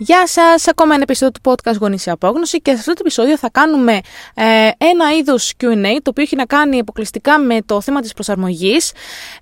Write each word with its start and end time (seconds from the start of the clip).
Γεια 0.00 0.26
σας, 0.26 0.68
ακόμα 0.68 0.94
ένα 0.94 1.02
επεισόδιο 1.02 1.30
του 1.30 1.50
podcast 1.50 1.76
Γονίσια 1.80 2.12
Απόγνωση 2.12 2.60
και 2.60 2.70
σε 2.70 2.76
αυτό 2.78 2.92
το 2.92 2.98
επεισόδιο 3.00 3.38
θα 3.38 3.50
κάνουμε 3.50 3.92
ε, 4.34 4.44
ένα 4.78 5.12
είδος 5.18 5.52
QA 5.60 5.98
το 6.02 6.10
οποίο 6.10 6.22
έχει 6.22 6.36
να 6.36 6.44
κάνει 6.44 6.78
αποκλειστικά 6.78 7.38
με 7.38 7.58
το 7.66 7.80
θέμα 7.80 8.00
της 8.00 8.12
προσαρμογής 8.12 8.92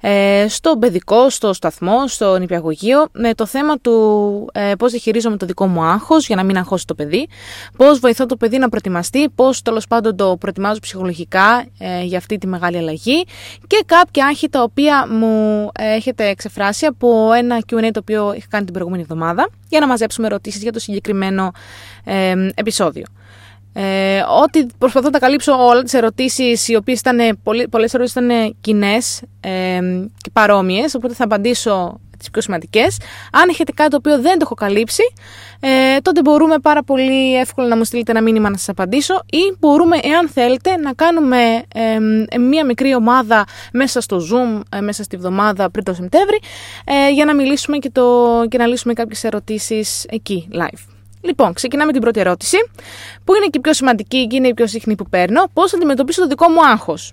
ε, 0.00 0.46
στο 0.48 0.76
παιδικό, 0.78 1.30
στο 1.30 1.52
σταθμό, 1.52 2.08
στο 2.08 2.38
νηπιαγωγείο, 2.38 3.08
με 3.12 3.34
το 3.34 3.46
θέμα 3.46 3.78
του 3.78 4.50
ε, 4.52 4.72
πώς 4.78 4.90
διαχειρίζομαι 4.90 5.36
το 5.36 5.46
δικό 5.46 5.66
μου 5.66 5.82
άγχος 5.82 6.26
για 6.26 6.36
να 6.36 6.44
μην 6.44 6.56
αγχώσει 6.56 6.86
το 6.86 6.94
παιδί, 6.94 7.28
πώς 7.76 7.98
βοηθώ 7.98 8.26
το 8.26 8.36
παιδί 8.36 8.58
να 8.58 8.68
προετοιμαστεί, 8.68 9.28
πώς 9.28 9.62
τέλος 9.62 9.86
πάντων 9.86 10.16
το 10.16 10.36
προετοιμάζω 10.40 10.80
ψυχολογικά 10.80 11.66
ε, 11.78 12.02
για 12.02 12.18
αυτή 12.18 12.38
τη 12.38 12.46
μεγάλη 12.46 12.76
αλλαγή 12.76 13.24
και 13.66 13.82
κάποια 13.86 14.26
άγχη 14.26 14.48
τα 14.48 14.62
οποία 14.62 15.06
μου 15.10 15.68
ε, 15.78 15.94
έχετε 15.94 16.26
εξεφράσει 16.28 16.86
από 16.86 17.32
ένα 17.32 17.58
QA 17.58 17.88
το 17.92 18.00
οποίο 18.00 18.32
είχα 18.36 18.46
κάνει 18.50 18.64
την 18.64 18.72
προηγούμενη 18.72 19.02
εβδομάδα 19.02 19.48
για 19.68 19.80
να 19.80 19.86
μαζέψουμε 19.86 20.28
ερωτήσεις 20.46 20.62
για 20.62 20.72
το 20.72 20.78
συγκεκριμένο 20.78 21.52
ε, 22.04 22.34
επεισόδιο. 22.54 23.04
Ε, 23.72 24.22
ότι 24.42 24.66
προσπαθώ 24.78 25.06
να 25.06 25.12
τα 25.12 25.18
καλύψω 25.18 25.52
όλα 25.52 25.82
τις 25.82 25.94
ερωτήσεις 25.94 26.68
οι 26.68 26.76
οποίες 26.76 26.98
ήταν, 26.98 27.38
πολλές 27.70 27.94
ερωτήσεις 27.94 28.22
ήταν 28.22 28.56
κοινές 28.60 29.22
ε, 29.40 29.80
και 30.16 30.30
παρόμοιες 30.32 30.94
οπότε 30.94 31.14
θα 31.14 31.24
απαντήσω 31.24 32.00
τις 32.16 32.30
πιο 32.30 32.42
σημαντικές. 32.42 32.96
Αν 33.32 33.48
έχετε 33.48 33.72
κάτι 33.72 33.90
το 33.90 33.96
οποίο 33.96 34.20
δεν 34.20 34.32
το 34.32 34.38
έχω 34.42 34.54
καλύψει 34.54 35.02
ε, 35.60 35.98
τότε 36.02 36.20
μπορούμε 36.20 36.58
πάρα 36.58 36.82
πολύ 36.82 37.36
εύκολα 37.36 37.68
να 37.68 37.76
μου 37.76 37.84
στείλετε 37.84 38.10
ένα 38.10 38.22
μήνυμα 38.22 38.50
να 38.50 38.56
σας 38.56 38.68
απαντήσω 38.68 39.14
ή 39.30 39.56
μπορούμε 39.58 39.96
εάν 40.02 40.28
θέλετε 40.28 40.76
να 40.76 40.92
κάνουμε 40.92 41.62
ε, 41.74 42.38
μία 42.38 42.64
μικρή 42.64 42.94
ομάδα 42.94 43.44
μέσα 43.72 44.00
στο 44.00 44.16
Zoom 44.16 44.60
ε, 44.68 44.80
μέσα 44.80 45.02
στη 45.02 45.16
βδομάδα 45.16 45.70
πριν 45.70 45.84
το 45.84 45.94
Σεπτέμβρη 45.94 46.40
ε, 46.84 47.10
για 47.10 47.24
να 47.24 47.34
μιλήσουμε 47.34 47.76
και, 47.76 47.90
το, 47.90 48.46
και 48.48 48.58
να 48.58 48.66
λύσουμε 48.66 48.92
κάποιες 48.92 49.24
ερωτήσεις 49.24 50.04
εκεί 50.08 50.48
live. 50.52 50.94
Λοιπόν, 51.20 51.52
ξεκινάμε 51.52 51.92
την 51.92 52.00
πρώτη 52.00 52.20
ερώτηση, 52.20 52.56
που 53.24 53.34
είναι 53.34 53.44
και 53.44 53.58
η 53.58 53.60
πιο 53.60 53.74
σημαντική 53.74 54.26
και 54.26 54.36
είναι 54.36 54.48
η 54.48 54.54
πιο 54.54 54.66
συχνή 54.66 54.94
που 54.94 55.08
παίρνω; 55.08 55.44
Πώς 55.52 55.70
θα 55.70 55.76
αντιμετωπίσω 55.76 56.20
το 56.20 56.26
δικό 56.26 56.48
μου 56.48 56.66
άγχος; 56.66 57.12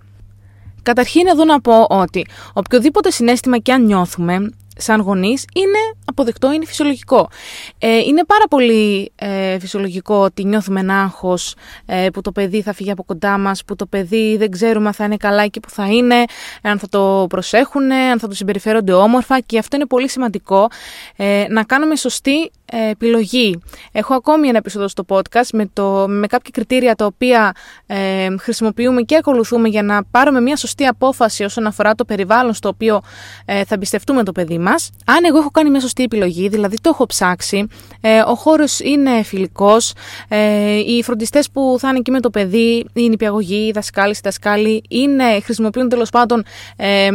Καταρχήν, 0.83 1.27
εδώ 1.27 1.45
να 1.45 1.61
πω 1.61 1.85
ότι 1.89 2.25
οποιοδήποτε 2.53 3.11
συνέστημα 3.11 3.57
και 3.57 3.73
αν 3.73 3.85
νιώθουμε, 3.85 4.49
σαν 4.77 5.01
γονείς 5.01 5.45
είναι 5.53 5.77
αποδεκτό, 6.05 6.51
είναι 6.51 6.65
φυσιολογικό. 6.65 7.29
Ε, 7.77 7.97
είναι 7.97 8.25
πάρα 8.25 8.47
πολύ 8.49 9.11
ε, 9.15 9.59
φυσιολογικό 9.59 10.15
ότι 10.15 10.45
νιώθουμε 10.45 10.79
ένα 10.79 11.01
άγχος 11.01 11.55
ε, 11.85 12.07
που 12.13 12.21
το 12.21 12.31
παιδί 12.31 12.61
θα 12.61 12.73
φύγει 12.73 12.91
από 12.91 13.03
κοντά 13.03 13.37
μας, 13.37 13.63
που 13.65 13.75
το 13.75 13.85
παιδί 13.85 14.37
δεν 14.37 14.51
ξέρουμε 14.51 14.87
αν 14.87 14.93
θα 14.93 15.03
είναι 15.03 15.17
καλά 15.17 15.43
εκεί 15.43 15.59
που 15.59 15.69
θα 15.69 15.87
είναι, 15.87 16.23
αν 16.61 16.79
θα 16.79 16.87
το 16.89 17.25
προσέχουν, 17.29 17.91
αν 17.91 18.19
θα 18.19 18.27
το 18.27 18.35
συμπεριφέρονται 18.35 18.93
όμορφα 18.93 19.39
και 19.39 19.57
αυτό 19.57 19.75
είναι 19.75 19.85
πολύ 19.85 20.09
σημαντικό 20.09 20.67
ε, 21.15 21.45
να 21.49 21.63
κάνουμε 21.63 21.95
σωστή 21.95 22.41
ε, 22.41 22.62
επιλογή. 22.89 23.61
Έχω 23.91 24.13
ακόμη 24.13 24.47
ένα 24.47 24.57
επεισόδιο 24.57 24.87
στο 24.87 25.05
podcast 25.07 25.47
με, 25.53 25.69
το, 25.73 26.05
με 26.07 26.27
κάποια 26.27 26.49
κριτήρια 26.53 26.95
τα 26.95 27.05
οποία 27.05 27.55
ε, 27.85 28.27
χρησιμοποιούμε 28.39 29.01
και 29.01 29.15
ακολουθούμε 29.15 29.67
για 29.67 29.83
να 29.83 30.03
πάρουμε 30.03 30.41
μια 30.41 30.55
σωστή 30.55 30.85
απόφαση 30.85 31.43
όσον 31.43 31.65
αφορά 31.65 31.95
το 31.95 32.05
περιβάλλον 32.05 32.53
στο 32.53 32.69
οποίο 32.69 33.01
ε, 33.45 33.63
θα 33.63 33.75
εμπιστευτούμε 33.75 34.23
το 34.23 34.31
παιδί 34.31 34.57
μας. 34.57 34.89
Αν 35.05 35.23
εγώ 35.23 35.37
έχω 35.37 35.49
κάνει 35.51 35.69
μια 35.69 35.79
σωστή 35.79 36.03
επιλογή, 36.03 36.47
δηλαδή 36.47 36.75
το 36.81 36.89
έχω 36.93 37.05
ψάξει, 37.05 37.67
ε, 38.01 38.19
ο 38.19 38.35
χώρος 38.35 38.79
είναι 38.79 39.23
φιλικός, 39.23 39.93
ε, 40.27 40.75
οι 40.75 41.03
φροντιστές 41.03 41.49
που 41.49 41.75
θα 41.79 41.89
είναι 41.89 41.97
εκεί 41.97 42.11
με 42.11 42.19
το 42.19 42.29
παιδί, 42.29 42.85
η 42.93 43.09
νηπιαγωγή, 43.09 43.67
οι 43.67 43.71
δασκάλοι, 43.71 44.11
οι 44.11 44.19
δασκάλοι, 44.23 44.83
είναι, 44.89 45.39
χρησιμοποιούν 45.39 45.89
τέλος 45.89 46.09
πάντων 46.09 46.43
ε, 46.75 47.09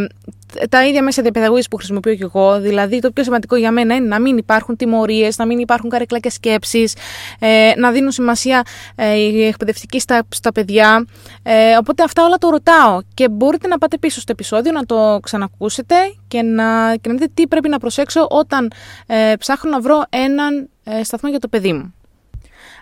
τα 0.68 0.86
ίδια 0.86 1.02
μέσα 1.02 1.22
διαπαιδαγωγής 1.22 1.68
που 1.68 1.76
χρησιμοποιώ 1.76 2.14
και 2.14 2.22
εγώ. 2.22 2.60
Δηλαδή, 2.60 3.00
το 3.00 3.10
πιο 3.10 3.24
σημαντικό 3.24 3.56
για 3.56 3.72
μένα 3.72 3.94
είναι 3.94 4.06
να 4.06 4.20
μην 4.20 4.36
υπάρχουν 4.36 4.76
τιμωρίες, 4.76 5.38
να 5.38 5.46
μην 5.46 5.58
υπάρχουν 5.58 5.90
καρεκλάκια 5.90 6.30
σκέψει, 6.30 6.92
ε, 7.38 7.72
να 7.76 7.90
δίνουν 7.90 8.10
σημασία 8.10 8.62
ε, 8.94 9.14
οι 9.14 9.46
εκπαιδευτικοί 9.46 10.00
στα, 10.00 10.26
στα 10.28 10.52
παιδιά. 10.52 11.06
Ε, 11.42 11.76
οπότε 11.76 12.02
αυτά 12.02 12.24
όλα 12.24 12.36
το 12.36 12.48
ρωτάω 12.48 12.98
και 13.14 13.28
μπορείτε 13.28 13.68
να 13.68 13.78
πάτε 13.78 13.98
πίσω 13.98 14.20
στο 14.20 14.32
επεισόδιο, 14.32 14.72
να 14.72 14.84
το 14.86 15.20
ξανακούσετε 15.22 15.94
και 16.28 16.42
να, 16.42 16.96
και 16.96 17.08
να 17.08 17.14
δείτε 17.14 17.30
τι 17.34 17.46
πρέπει 17.46 17.68
να 17.68 17.78
προσέξω 17.78 18.26
όταν 18.30 18.72
ε, 19.06 19.32
ψάχνω 19.38 19.70
να 19.70 19.80
βρω 19.80 20.02
έναν 20.08 20.68
ε, 20.84 21.04
σταθμό 21.04 21.30
για 21.30 21.38
το 21.38 21.48
παιδί 21.48 21.72
μου. 21.72 21.94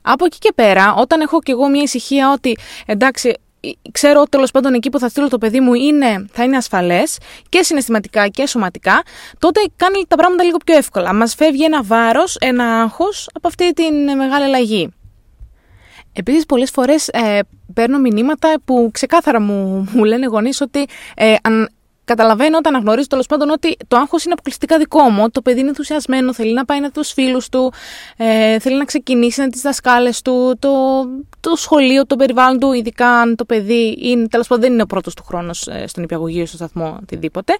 Από 0.03 0.25
εκεί 0.25 0.39
και 0.39 0.53
πέρα, 0.55 0.95
όταν 0.95 1.21
έχω 1.21 1.39
και 1.41 1.53
εγώ 1.53 1.69
μια 1.69 1.83
ησυχία 1.83 2.33
ότι 2.33 2.59
εντάξει, 2.87 3.35
ξέρω 3.93 4.21
ότι 4.21 4.31
τέλος 4.31 4.51
πάντων 4.51 4.75
εκεί 4.75 4.91
που 4.91 4.99
θα 4.99 5.09
στείλω 5.09 5.29
το 5.29 5.39
παιδί 5.39 5.61
μου 5.61 5.75
είναι, 5.75 6.27
θα 6.33 6.45
είναι 6.45 6.57
ασφαλές 6.57 7.19
και 7.49 7.63
συναισθηματικά 7.63 8.29
και 8.29 8.47
σωματικά, 8.47 9.03
τότε 9.39 9.61
κάνει 9.77 10.05
τα 10.09 10.17
πράγματα 10.17 10.43
λίγο 10.43 10.57
πιο 10.65 10.77
εύκολα. 10.77 11.15
Μας 11.15 11.35
φεύγει 11.35 11.65
ένα 11.65 11.83
βάρος, 11.83 12.37
ένα 12.41 12.81
άγχος 12.81 13.29
από 13.33 13.49
αυτή 13.49 13.73
τη 13.73 13.93
μεγάλη 13.93 14.45
αλλαγή. 14.45 14.91
Επίσης, 16.13 16.47
πολλές 16.47 16.71
φορές 16.71 17.09
ε, 17.09 17.39
παίρνω 17.75 17.99
μηνύματα 17.99 18.55
που 18.65 18.91
ξεκάθαρα 18.93 19.41
μου, 19.41 19.89
μου 19.93 20.05
λένε 20.05 20.27
γονείς 20.27 20.61
ότι 20.61 20.87
ε, 21.17 21.35
αν 21.43 21.69
καταλαβαίνω 22.07 22.57
όταν 22.57 22.75
αναγνωρίζω 22.75 23.07
τέλος 23.07 23.27
πάντων 23.27 23.51
ότι 23.51 23.77
το 23.89 23.97
άγχος 23.97 24.25
είναι 24.25 24.33
αποκλειστικά 24.33 24.79
δικό 24.79 25.03
μου. 25.03 25.31
Το 25.31 25.43
παιδί 25.43 25.61
είναι 25.61 25.69
ενθουσιασμένο, 25.69 26.35
θέλει 26.35 26.53
να 26.53 26.65
πάει 26.65 26.81
να 26.81 26.91
τους 26.91 27.13
φίλους 27.13 27.49
του, 27.49 27.73
ε, 28.17 28.59
θέλει 28.59 28.77
να 28.77 28.85
ξεκινήσει 28.85 29.41
να 29.41 29.49
τις 29.49 29.61
δασκάλες 29.61 30.23
του, 30.23 30.57
το, 30.59 30.71
το 31.41 31.57
σχολείο, 31.57 32.07
το 32.07 32.17
περιβάλλον 32.17 32.59
του, 32.59 32.73
ειδικά 32.73 33.09
αν 33.09 33.37
το 33.37 33.45
παιδί 33.45 33.99
είναι, 34.01 34.29
τέλος 34.29 34.47
πάντων 34.47 34.65
δεν 34.65 34.73
είναι 34.73 34.83
ο 34.83 34.87
πρώτος 34.87 35.15
του 35.15 35.25
χρόνος 35.25 35.67
ε, 35.67 35.87
στον 35.87 36.03
υπηαγωγείο, 36.03 36.47
στο 36.47 36.57
σταθμό, 36.57 36.99
οτιδήποτε. 37.03 37.57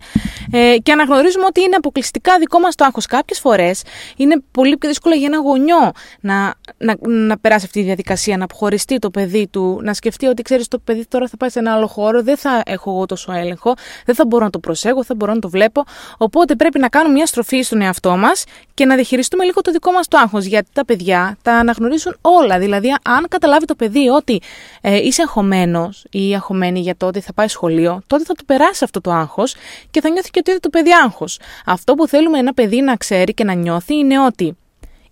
Ε, 0.53 0.77
και 0.83 0.93
αναγνωρίζουμε 0.93 1.45
ότι 1.45 1.61
είναι 1.61 1.77
αποκλειστικά 1.77 2.39
δικό 2.39 2.59
μας 2.59 2.75
το 2.75 2.85
άγχος. 2.85 3.07
Κάποιες 3.07 3.39
φορές 3.39 3.83
είναι 4.17 4.43
πολύ 4.51 4.77
πιο 4.77 4.89
δύσκολο 4.89 5.15
για 5.15 5.27
ένα 5.27 5.39
γονιό 5.39 5.93
να, 6.21 6.55
να, 6.79 6.97
να 7.01 7.39
περάσει 7.39 7.65
αυτή 7.65 7.79
τη 7.79 7.85
διαδικασία, 7.85 8.37
να 8.37 8.45
αποχωριστεί 8.45 8.99
το 8.99 9.11
παιδί 9.11 9.49
του, 9.51 9.81
να 9.83 9.95
σκεφτεί 9.95 10.27
ότι 10.27 10.43
ξέρεις 10.43 10.69
το 10.69 10.79
παιδί 10.79 11.07
τώρα 11.07 11.29
θα 11.29 11.37
πάει 11.37 11.51
σε 11.51 11.59
ένα 11.59 11.75
άλλο 11.75 11.87
χώρο, 11.87 12.23
δεν 12.23 12.37
θα 12.37 12.63
έχω 12.65 12.91
εγώ 12.91 13.07
τόσο 13.07 13.33
έλεγχο, 13.33 13.75
δεν 14.05 14.15
θα 14.15 14.27
μπορώ 14.27 14.36
να 14.45 14.51
το 14.51 14.59
προσέχω, 14.59 15.05
θα 15.05 15.15
μπορώ 15.15 15.35
να 15.35 15.39
το 15.39 15.49
βλέπω. 15.49 15.85
Οπότε 16.19 16.55
πρέπει 16.55 16.79
να 16.79 16.89
κάνουμε 16.89 17.15
μια 17.15 17.27
στροφή 17.27 17.63
στον 17.63 17.81
εαυτό 17.81 18.17
μας 18.17 18.45
και 18.75 18.85
να 18.85 18.95
διαχειριστούμε 18.95 19.45
λίγο 19.45 19.61
το 19.61 19.71
δικό 19.71 19.93
μας 19.93 20.09
το 20.09 20.19
άγχος. 20.19 20.45
Γιατί 20.45 20.69
τα 20.73 20.85
παιδιά 20.85 21.37
τα 21.43 21.53
αναγνωρίζουν 21.53 22.17
όλα. 22.21 22.59
Δηλαδή, 22.59 22.95
αν 23.03 23.27
καταλάβει 23.29 23.65
το 23.65 23.75
παιδί 23.75 24.09
ότι 24.09 24.41
ε, 24.81 24.97
είσαι 24.97 25.23
αγχωμένος 25.23 26.07
ή 26.11 26.35
αγχωμένη 26.35 26.81
για 26.81 26.97
το 26.97 27.07
ότι 27.07 27.21
θα 27.21 27.33
πάει 27.33 27.49
σχολείο, 27.49 28.03
τότε 28.07 28.25
θα 28.25 28.35
του 28.35 28.45
περάσει 28.45 28.85
αυτό 28.85 29.01
το 29.01 29.11
άγχος 29.11 29.55
και 29.91 30.01
θα 30.01 30.09
νιώθει 30.09 30.31
και 30.31 30.39
ότι 30.39 30.51
είναι 30.51 30.61
το 30.61 30.69
παιδί 30.69 30.91
άγχος. 31.05 31.41
Αυτό 31.67 31.95
που 31.95 32.09
θέλουμε 32.09 32.39
ένα 32.39 32.55
παιδί 32.55 32.81
να 32.81 32.97
ξέρει 32.97 33.35
και 33.35 33.45
να 33.45 33.53
νιώθει 33.53 33.95
είναι 33.95 34.21
ότι 34.21 34.57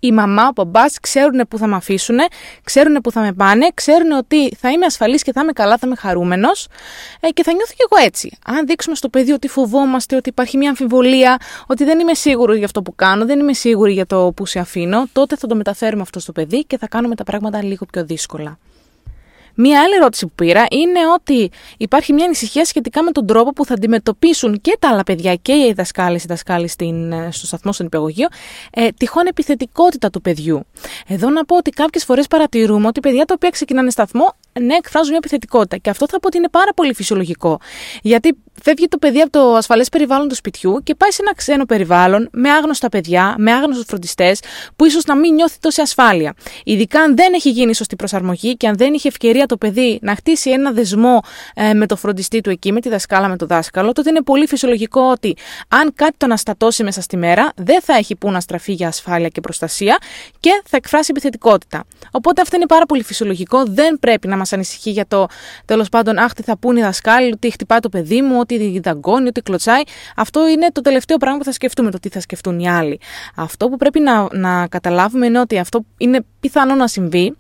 η 0.07 0.13
μαμά, 0.13 0.47
ο 0.47 0.53
μπαμπά 0.55 0.85
ξέρουν 1.01 1.41
που 1.49 1.59
θα 1.59 1.67
με 1.67 1.77
αφήσουν, 1.77 2.19
ξέρουν 2.65 2.95
που 2.95 3.11
θα 3.11 3.21
με 3.21 3.33
πάνε, 3.33 3.69
ξέρουν 3.75 4.11
ότι 4.11 4.55
θα 4.55 4.71
είμαι 4.71 4.87
ασφαλής 4.87 5.23
και 5.23 5.33
θα 5.33 5.41
είμαι 5.41 5.53
καλά, 5.53 5.77
θα 5.77 5.87
είμαι 5.87 5.97
χαρούμενος 5.97 6.67
ε, 7.21 7.29
και 7.29 7.43
θα 7.43 7.53
νιώθω 7.53 7.73
κι 7.77 7.87
εγώ 7.91 8.05
έτσι. 8.07 8.37
Αν 8.47 8.67
δείξουμε 8.67 8.97
στο 8.97 9.09
παιδί 9.09 9.33
ότι 9.33 9.49
φοβόμαστε, 9.49 10.17
ότι 10.17 10.29
υπάρχει 10.29 10.57
μια 10.57 10.69
αμφιβολία, 10.69 11.37
ότι 11.67 11.85
δεν 11.85 11.99
είμαι 11.99 12.15
σίγουρο 12.15 12.55
για 12.55 12.65
αυτό 12.65 12.83
που 12.83 12.95
κάνω, 12.95 13.25
δεν 13.27 13.39
είμαι 13.39 13.55
σίγουρη 13.55 13.93
για 13.93 14.07
το 14.07 14.33
που 14.37 14.47
σε 14.47 14.59
αφήνω, 14.59 15.07
τότε 15.13 15.37
θα 15.37 15.47
το 15.47 15.55
μεταφέρουμε 15.55 16.03
αυτό 16.03 16.21
στο 16.21 16.33
παιδί 16.33 16.65
και 16.65 16.79
θα 16.79 16.89
κάνουμε 16.89 17.15
τα 17.15 17.25
πράγματα 17.25 17.63
λίγο 17.63 17.87
πιο 17.93 18.05
δύσκολα. 18.05 18.59
Μία 19.55 19.81
άλλη 19.81 19.95
ερώτηση 19.95 20.27
που 20.27 20.33
πήρα 20.35 20.67
είναι 20.71 21.01
ότι 21.15 21.51
υπάρχει 21.77 22.13
μια 22.13 22.25
ανησυχία 22.25 22.65
σχετικά 22.65 23.03
με 23.03 23.11
τον 23.11 23.27
τρόπο 23.27 23.53
που 23.53 23.65
θα 23.65 23.75
αντιμετωπίσουν 23.75 24.61
και 24.61 24.77
τα 24.79 24.89
άλλα 24.89 25.03
παιδιά 25.03 25.35
και 25.35 25.53
οι 25.53 25.73
δασκάλες 25.77 26.23
οι 26.23 26.27
δασκάλοι 26.27 26.71
ε, 26.79 27.31
στο 27.31 27.47
σταθμό, 27.47 27.73
στον 27.73 27.87
υπηαγωγείο, 27.87 28.29
ε, 28.71 28.89
τυχόν 28.89 29.27
επιθετικότητα 29.27 30.11
του 30.11 30.21
παιδιού. 30.21 30.61
Εδώ 31.07 31.31
να 31.31 31.45
πω 31.45 31.57
ότι 31.57 31.71
κάποιες 31.71 32.05
φορές 32.05 32.27
παρατηρούμε 32.27 32.87
ότι 32.87 33.01
παιδιά 33.01 33.25
τα 33.25 33.35
οποία 33.37 33.51
ξεκινάνε 33.51 33.91
σταθμό 33.91 34.35
ναι, 34.61 34.75
εκφράζουν 34.75 35.09
μια 35.09 35.19
επιθετικότητα. 35.19 35.77
Και 35.77 35.91
αυτό 35.91 36.07
θα 36.11 36.21
πω 36.21 36.27
ότι 36.27 36.37
είναι 36.37 36.49
πάρα 36.49 36.73
πολύ 36.75 36.95
φυσιολογικό. 36.95 37.59
Γιατί 38.03 38.37
φεύγει 38.63 38.89
το 38.89 38.99
παιδί 38.99 39.21
από 39.21 39.31
το 39.31 39.55
ασφαλές 39.55 39.89
περιβάλλον 39.89 40.29
του 40.29 40.35
σπιτιού 40.35 40.81
και 40.83 40.95
πάει 40.95 41.11
σε 41.11 41.23
ένα 41.23 41.35
ξένο 41.35 41.65
περιβάλλον 41.65 42.29
με 42.33 42.51
άγνωστα 42.51 42.89
παιδιά, 42.89 43.35
με 43.39 43.53
άγνωστους 43.53 43.85
φροντιστές, 43.89 44.41
που 44.77 44.85
ίσως 44.85 45.05
να 45.05 45.17
μην 45.17 45.35
νιώθει 45.35 45.59
τόση 45.61 45.81
ασφάλεια. 45.81 46.35
Ειδικά 46.65 47.01
αν 47.01 47.17
δεν 47.17 47.33
έχει 47.35 47.51
γίνει 47.51 47.75
σωστή 47.75 47.97
προσαρμογή 47.97 48.57
και 48.57 48.69
αν 48.69 48.77
δεν 48.77 48.95
είχε 48.95 49.09
ευκαιρία 49.09 49.44
το 49.47 49.57
παιδί 49.57 49.99
να 50.03 50.15
χτίσει 50.15 50.51
ένα 50.51 50.73
δεσμό 50.73 51.21
ε, 51.55 51.75
με 51.75 51.87
το 51.87 51.97
φροντιστή 51.97 52.41
του 52.41 52.51
εκεί, 52.51 52.73
με 52.73 52.81
τη 52.81 52.89
δασκάλα, 52.89 53.29
με 53.29 53.37
το 53.37 53.47
δάσκαλο, 53.47 53.93
τότε 53.93 54.11
είναι 54.11 54.23
πολύ 54.23 54.47
φυσιολογικό 54.47 55.01
ότι 55.01 55.37
αν 55.69 55.93
κάτι 55.95 56.17
τον 56.17 56.33
αστατώσει 56.33 56.83
μέσα 56.83 57.01
στη 57.01 57.17
μέρα, 57.17 57.53
δεν 57.57 57.81
θα 57.83 57.97
έχει 57.97 58.17
που 58.17 58.31
να 58.31 58.41
στραφεί 58.41 58.73
για 58.73 58.89
ασφάλεια 58.89 59.29
και 59.29 59.41
προστασία 59.41 59.99
και 60.41 60.63
θα 60.67 60.77
εκφράσει 60.77 61.07
επιθετικότητα. 61.11 61.85
Οπότε 62.11 62.41
αυτό 62.41 62.57
είναι 62.57 62.67
πάρα 62.67 62.87
πολύ 62.87 63.03
φυσιολογικό, 63.03 63.65
δεν 63.65 63.99
πρέπει 63.99 64.29
να 64.29 64.37
μας 64.37 64.53
ανησυχεί 64.53 64.91
για 64.91 65.07
το 65.07 65.27
τέλος 65.65 65.89
πάντων, 65.89 66.19
αχ, 66.19 66.33
τι 66.33 66.43
θα 66.43 66.57
πούνε 66.59 66.81
οι 66.81 66.83
δασκάλοι, 66.83 67.33
ότι 67.33 67.51
χτυπάει 67.51 67.81
το 67.81 67.89
παιδί 67.89 68.23
μου, 68.23 68.39
ότι 68.39 68.81
δαγκώνει, 68.85 69.29
ότι 69.29 69.41
κλωτσάει. 69.41 69.83
Αυτό 70.17 70.49
είναι 70.49 70.69
το 70.73 70.81
τελευταίο 70.81 71.17
πράγμα 71.17 71.39
που 71.39 71.45
θα 71.45 71.53
σκεφτούμε, 71.53 71.91
το 71.91 71.99
τι 72.01 72.09
θα 72.09 72.21
σκεφτούν 72.21 72.59
οι 72.59 72.69
άλλοι. 72.69 73.01
Αυτό 73.35 73.69
που 73.69 73.77
πρέπει 73.77 74.01
να, 74.01 74.29
να 74.33 74.67
καταλάβουμε 74.69 75.27
είναι 75.27 75.41
ότι 75.41 75.59
αυτό 75.59 75.85
είναι 75.97 76.25
πιθανό 76.41 76.75
να 76.75 76.87
συμβεί 76.87 77.37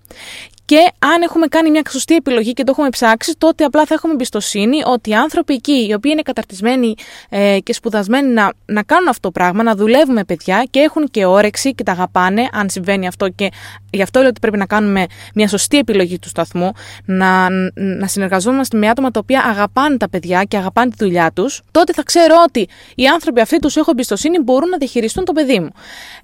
Και 0.64 0.92
αν 0.98 1.22
έχουμε 1.22 1.46
κάνει 1.46 1.70
μια 1.70 1.82
σωστή 1.90 2.14
επιλογή 2.14 2.52
και 2.52 2.64
το 2.64 2.70
έχουμε 2.70 2.88
ψάξει, 2.88 3.34
τότε 3.38 3.64
απλά 3.64 3.84
θα 3.84 3.94
έχουμε 3.94 4.12
εμπιστοσύνη 4.12 4.82
ότι 4.84 5.10
οι 5.10 5.14
άνθρωποι 5.14 5.54
εκεί, 5.54 5.86
οι 5.88 5.94
οποίοι 5.94 6.10
είναι 6.14 6.22
καταρτισμένοι 6.22 6.94
ε, 7.28 7.58
και 7.62 7.72
σπουδασμένοι 7.72 8.28
να, 8.28 8.52
να 8.66 8.82
κάνουν 8.82 9.08
αυτό 9.08 9.20
το 9.20 9.30
πράγμα, 9.30 9.62
να 9.62 9.74
δουλεύουν 9.74 10.14
με 10.14 10.24
παιδιά 10.24 10.66
και 10.70 10.80
έχουν 10.80 11.08
και 11.10 11.24
όρεξη 11.24 11.74
και 11.74 11.82
τα 11.82 11.92
αγαπάνε, 11.92 12.48
αν 12.52 12.70
συμβαίνει 12.70 13.06
αυτό. 13.06 13.28
Και 13.28 13.50
γι' 13.94 14.02
αυτό 14.02 14.20
λέω 14.20 14.28
ότι 14.28 14.40
πρέπει 14.40 14.56
να 14.56 14.66
κάνουμε 14.66 15.06
μια 15.34 15.48
σωστή 15.48 15.78
επιλογή 15.78 16.18
του 16.18 16.28
σταθμού, 16.28 16.72
να, 17.04 17.48
να 17.74 18.06
συνεργαζόμαστε 18.06 18.78
με 18.78 18.88
άτομα 18.88 19.10
τα 19.10 19.20
οποία 19.22 19.44
αγαπάνε 19.44 19.96
τα 19.96 20.08
παιδιά 20.08 20.42
και 20.42 20.56
αγαπάνε 20.56 20.90
τη 20.90 20.96
δουλειά 20.98 21.30
τους, 21.34 21.62
τότε 21.70 21.92
θα 21.92 22.02
ξέρω 22.02 22.34
ότι 22.46 22.68
οι 22.94 23.06
άνθρωποι 23.06 23.40
αυτοί 23.40 23.58
τους 23.58 23.76
έχω 23.76 23.90
εμπιστοσύνη 23.90 24.38
μπορούν 24.38 24.68
να 24.68 24.76
διαχειριστούν 24.76 25.24
το 25.24 25.32
παιδί 25.32 25.60
μου. 25.60 25.70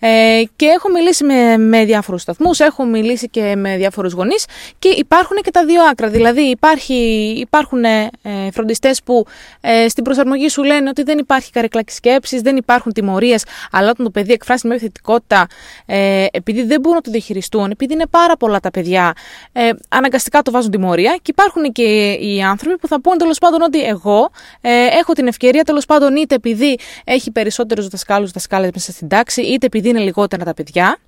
Ε, 0.00 0.42
και 0.56 0.66
έχω 0.66 0.90
μιλήσει 0.90 1.24
με, 1.24 1.56
με 1.56 1.84
διάφορους 1.84 2.22
σταθμούς, 2.22 2.60
έχω 2.60 2.84
μιλήσει 2.84 3.28
και 3.28 3.56
με 3.56 3.76
διάφορους 3.76 4.12
γονείς 4.12 4.44
και 4.78 4.88
υπάρχουν 4.88 5.36
και 5.42 5.50
τα 5.50 5.64
δύο 5.64 5.82
άκρα. 5.82 6.08
Δηλαδή 6.08 6.42
υπάρχει, 6.42 6.94
υπάρχουν 7.40 7.84
ε, 7.84 8.10
φροντιστές 8.52 9.02
που 9.02 9.26
ε, 9.60 9.88
στην 9.88 10.04
προσαρμογή 10.04 10.48
σου 10.48 10.62
λένε 10.62 10.88
ότι 10.88 11.02
δεν 11.02 11.18
υπάρχει 11.18 11.50
καρεκλακής 11.50 11.94
σκέψης, 11.94 12.40
δεν 12.40 12.56
υπάρχουν 12.56 12.92
τιμωρίες, 12.92 13.44
αλλά 13.70 13.90
όταν 13.90 14.04
το 14.04 14.10
παιδί 14.10 14.32
εκφράσει 14.32 14.66
μια 14.66 14.76
επιθετικότητα, 14.76 15.46
ε, 15.86 16.26
επειδή 16.32 16.62
δεν 16.62 16.80
μπορούν 16.80 16.96
να 16.96 17.02
το 17.02 17.10
διαχειριστούν, 17.10 17.59
επειδή 17.70 17.92
είναι 17.92 18.06
πάρα 18.06 18.36
πολλά 18.36 18.60
τα 18.60 18.70
παιδιά, 18.70 19.12
ε, 19.52 19.70
αναγκαστικά 19.88 20.42
το 20.42 20.50
βάζουν 20.50 20.70
τιμωρία. 20.70 21.14
Και 21.22 21.30
υπάρχουν 21.30 21.72
και 21.72 22.12
οι 22.12 22.42
άνθρωποι 22.42 22.78
που 22.78 22.86
θα 22.86 23.00
πούνε 23.00 23.16
τέλος 23.16 23.38
πάντων 23.38 23.62
ότι 23.62 23.84
εγώ 23.84 24.30
ε, 24.60 24.86
έχω 24.86 25.12
την 25.12 25.26
ευκαιρία 25.26 25.62
τέλος 25.62 25.86
πάντων 25.86 26.16
είτε 26.16 26.34
επειδή 26.34 26.78
έχει 27.04 27.30
περισσότερους 27.30 27.88
δασκάλους, 27.88 28.30
δασκάλες 28.30 28.70
μέσα 28.74 28.92
στην 28.92 29.08
τάξη, 29.08 29.42
είτε 29.42 29.66
επειδή 29.66 29.88
είναι 29.88 30.00
λιγότερα 30.00 30.44
τα 30.44 30.54
παιδιά 30.54 30.98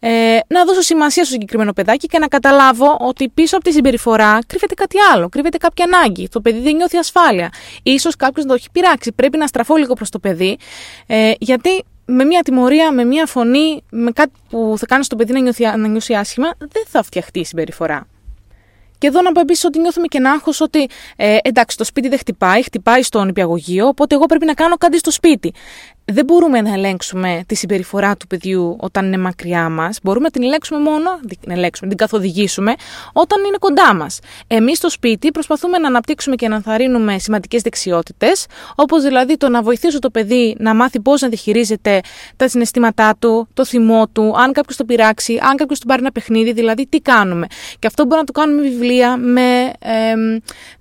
ε, 0.00 0.38
να 0.46 0.64
δώσω 0.64 0.80
σημασία 0.80 1.24
στο 1.24 1.32
συγκεκριμένο 1.32 1.72
παιδάκι 1.72 2.06
και 2.06 2.18
να 2.18 2.26
καταλάβω 2.26 2.96
ότι 3.00 3.28
πίσω 3.28 3.56
από 3.56 3.64
τη 3.64 3.72
συμπεριφορά 3.72 4.38
κρύβεται 4.46 4.74
κάτι 4.74 4.96
άλλο, 5.12 5.28
κρύβεται 5.28 5.56
κάποια 5.56 5.84
ανάγκη. 5.84 6.28
Το 6.28 6.40
παιδί 6.40 6.60
δεν 6.60 6.76
νιώθει 6.76 6.96
ασφάλεια. 6.96 7.52
Ίσως 7.82 8.16
κάποιος 8.16 8.44
να 8.44 8.50
το 8.50 8.56
έχει 8.56 8.70
πειράξει. 8.72 9.12
Πρέπει 9.12 9.36
να 9.36 9.46
στραφώ 9.46 9.76
λίγο 9.76 9.94
προς 9.94 10.10
το 10.10 10.18
παιδί, 10.18 10.58
ε, 11.06 11.32
γιατί 11.38 11.84
με 12.10 12.24
μια 12.24 12.42
τιμωρία, 12.42 12.92
με 12.92 13.04
μια 13.04 13.26
φωνή, 13.26 13.82
με 13.90 14.10
κάτι 14.10 14.32
που 14.50 14.74
θα 14.78 14.86
κάνεις 14.86 15.06
στο 15.06 15.16
παιδί 15.16 15.32
να 15.32 15.40
νιώθει, 15.40 15.64
να 15.64 15.86
νιώσει 15.86 16.14
άσχημα, 16.14 16.48
δεν 16.58 16.82
θα 16.88 17.02
φτιαχτεί 17.02 17.40
η 17.40 17.44
συμπεριφορά. 17.44 18.06
Και 19.00 19.06
εδώ 19.06 19.22
να 19.22 19.32
πω 19.32 19.40
επίσης 19.40 19.64
ότι 19.64 19.78
νιώθουμε 19.78 20.06
και 20.06 20.18
ένα 20.18 20.30
άγχος 20.30 20.60
ότι 20.60 20.88
ε, 21.16 21.36
εντάξει, 21.42 21.76
το 21.76 21.84
σπίτι 21.84 22.08
δεν 22.08 22.18
χτυπάει, 22.18 22.62
χτυπάει 22.62 23.02
στον 23.02 23.26
νηπιαγωγείο, 23.26 23.86
οπότε 23.86 24.14
εγώ 24.14 24.26
πρέπει 24.26 24.44
να 24.44 24.54
κάνω 24.54 24.76
κάτι 24.76 24.98
στο 24.98 25.10
σπίτι 25.10 25.52
δεν 26.12 26.24
μπορούμε 26.24 26.60
να 26.60 26.72
ελέγξουμε 26.72 27.42
τη 27.46 27.54
συμπεριφορά 27.54 28.16
του 28.16 28.26
παιδιού 28.26 28.76
όταν 28.80 29.06
είναι 29.06 29.16
μακριά 29.18 29.68
μας. 29.68 29.98
Μπορούμε 30.02 30.24
να 30.24 30.30
την 30.30 30.42
ελέγξουμε 30.42 30.80
μόνο, 30.80 31.20
την 31.40 31.50
ελέγξουμε, 31.50 31.88
την 31.88 31.98
καθοδηγήσουμε 31.98 32.74
όταν 33.12 33.44
είναι 33.44 33.56
κοντά 33.60 33.94
μας. 33.94 34.18
Εμείς 34.46 34.76
στο 34.76 34.90
σπίτι 34.90 35.30
προσπαθούμε 35.30 35.78
να 35.78 35.88
αναπτύξουμε 35.88 36.36
και 36.36 36.48
να 36.48 36.54
ενθαρρύνουμε 36.54 37.18
σημαντικές 37.18 37.62
δεξιότητες, 37.62 38.46
όπως 38.74 39.02
δηλαδή 39.02 39.36
το 39.36 39.48
να 39.48 39.62
βοηθήσω 39.62 39.98
το 39.98 40.10
παιδί 40.10 40.56
να 40.58 40.74
μάθει 40.74 41.00
πώς 41.00 41.20
να 41.20 41.28
διαχειρίζεται 41.28 42.00
τα 42.36 42.48
συναισθήματά 42.48 43.16
του, 43.18 43.48
το 43.54 43.64
θυμό 43.64 44.08
του, 44.12 44.34
αν 44.36 44.52
κάποιος 44.52 44.76
το 44.76 44.84
πειράξει, 44.84 45.38
αν 45.42 45.56
κάποιος 45.56 45.80
του 45.80 45.86
πάρει 45.86 46.00
ένα 46.00 46.12
παιχνίδι, 46.12 46.52
δηλαδή 46.52 46.86
τι 46.86 47.00
κάνουμε. 47.00 47.46
Και 47.78 47.86
αυτό 47.86 48.02
μπορούμε 48.02 48.20
να 48.20 48.32
το 48.32 48.40
κάνουμε 48.40 48.62
με 48.62 48.68
βιβλία, 48.68 48.89
με 49.16 49.72
ε, 49.78 50.14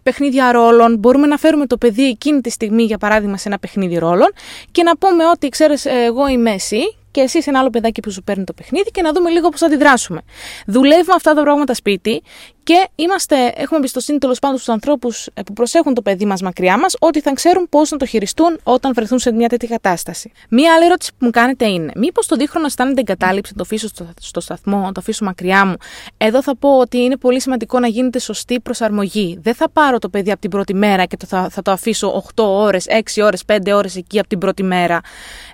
παιχνίδια 0.03 0.51
ρόλων. 0.51 0.97
Μπορούμε 0.97 1.27
να 1.27 1.37
φέρουμε 1.37 1.65
το 1.65 1.77
παιδί 1.77 2.03
εκείνη 2.03 2.41
τη 2.41 2.49
στιγμή, 2.49 2.83
για 2.83 2.97
παράδειγμα, 2.97 3.37
σε 3.37 3.47
ένα 3.47 3.59
παιχνίδι 3.59 3.97
ρόλων 3.97 4.33
και 4.71 4.83
να 4.83 4.97
πούμε 4.97 5.25
ότι 5.25 5.49
ξέρεις, 5.49 5.85
εγώ 5.85 6.27
είμαι 6.27 6.51
εσύ 6.51 6.79
και 7.11 7.21
εσύ 7.21 7.41
ένα 7.45 7.59
άλλο 7.59 7.69
παιδάκι 7.69 8.01
που 8.01 8.11
σου 8.11 8.23
παίρνει 8.23 8.43
το 8.43 8.53
παιχνίδι 8.53 8.91
και 8.91 9.01
να 9.01 9.11
δούμε 9.11 9.29
λίγο 9.29 9.49
πώς 9.49 9.59
θα 9.59 9.65
αντιδράσουμε. 9.65 10.21
Δουλεύουμε 10.65 11.13
αυτά 11.15 11.33
τα 11.33 11.41
πράγματα 11.41 11.73
σπίτι 11.73 12.21
και 12.69 12.89
είμαστε, 12.95 13.53
έχουμε 13.55 13.77
εμπιστοσύνη 13.77 14.17
τέλος 14.17 14.39
πάντων 14.39 14.57
στους 14.57 14.69
ανθρώπους 14.69 15.27
ε, 15.33 15.41
που 15.41 15.53
προσέχουν 15.53 15.93
το 15.93 16.01
παιδί 16.01 16.25
μας 16.25 16.41
μακριά 16.41 16.79
μας, 16.79 16.95
ότι 16.99 17.21
θα 17.21 17.33
ξέρουν 17.33 17.69
πώς 17.69 17.91
να 17.91 17.97
το 17.97 18.05
χειριστούν 18.05 18.59
όταν 18.63 18.93
βρεθούν 18.93 19.19
σε 19.19 19.31
μια 19.31 19.49
τέτοια 19.49 19.67
κατάσταση. 19.67 20.31
Μία 20.49 20.73
άλλη 20.73 20.85
ερώτηση 20.85 21.11
που 21.11 21.25
μου 21.25 21.31
κάνετε 21.31 21.67
είναι, 21.67 21.91
μήπως 21.95 22.27
το 22.27 22.35
δίχρονο 22.35 22.65
αισθάνεται 22.65 22.99
εγκατάλειψη, 22.99 23.53
το 23.53 23.61
αφήσω 23.61 23.87
στο, 23.87 24.09
στο 24.19 24.39
σταθμό, 24.39 24.81
το 24.93 24.99
αφήσω 24.99 25.25
μακριά 25.25 25.65
μου. 25.65 25.75
Εδώ 26.17 26.43
θα 26.43 26.55
πω 26.55 26.77
ότι 26.77 26.97
είναι 26.97 27.17
πολύ 27.17 27.41
σημαντικό 27.41 27.79
να 27.79 27.87
γίνεται 27.87 28.19
σωστή 28.19 28.59
προσαρμογή. 28.59 29.39
Δεν 29.41 29.55
θα 29.55 29.69
πάρω 29.69 29.97
το 29.99 30.09
παιδί 30.09 30.31
από 30.31 30.41
την 30.41 30.49
πρώτη 30.49 30.73
μέρα 30.73 31.05
και 31.05 31.17
το 31.17 31.25
θα, 31.25 31.49
θα 31.49 31.61
το 31.61 31.71
αφήσω 31.71 32.23
8 32.35 32.43
ώρες, 32.43 32.85
6 33.17 33.23
ώρες, 33.23 33.43
5 33.45 33.57
ώρες 33.73 33.95
εκεί 33.95 34.19
από 34.19 34.27
την 34.27 34.37
πρώτη 34.37 34.63
μέρα. 34.63 35.01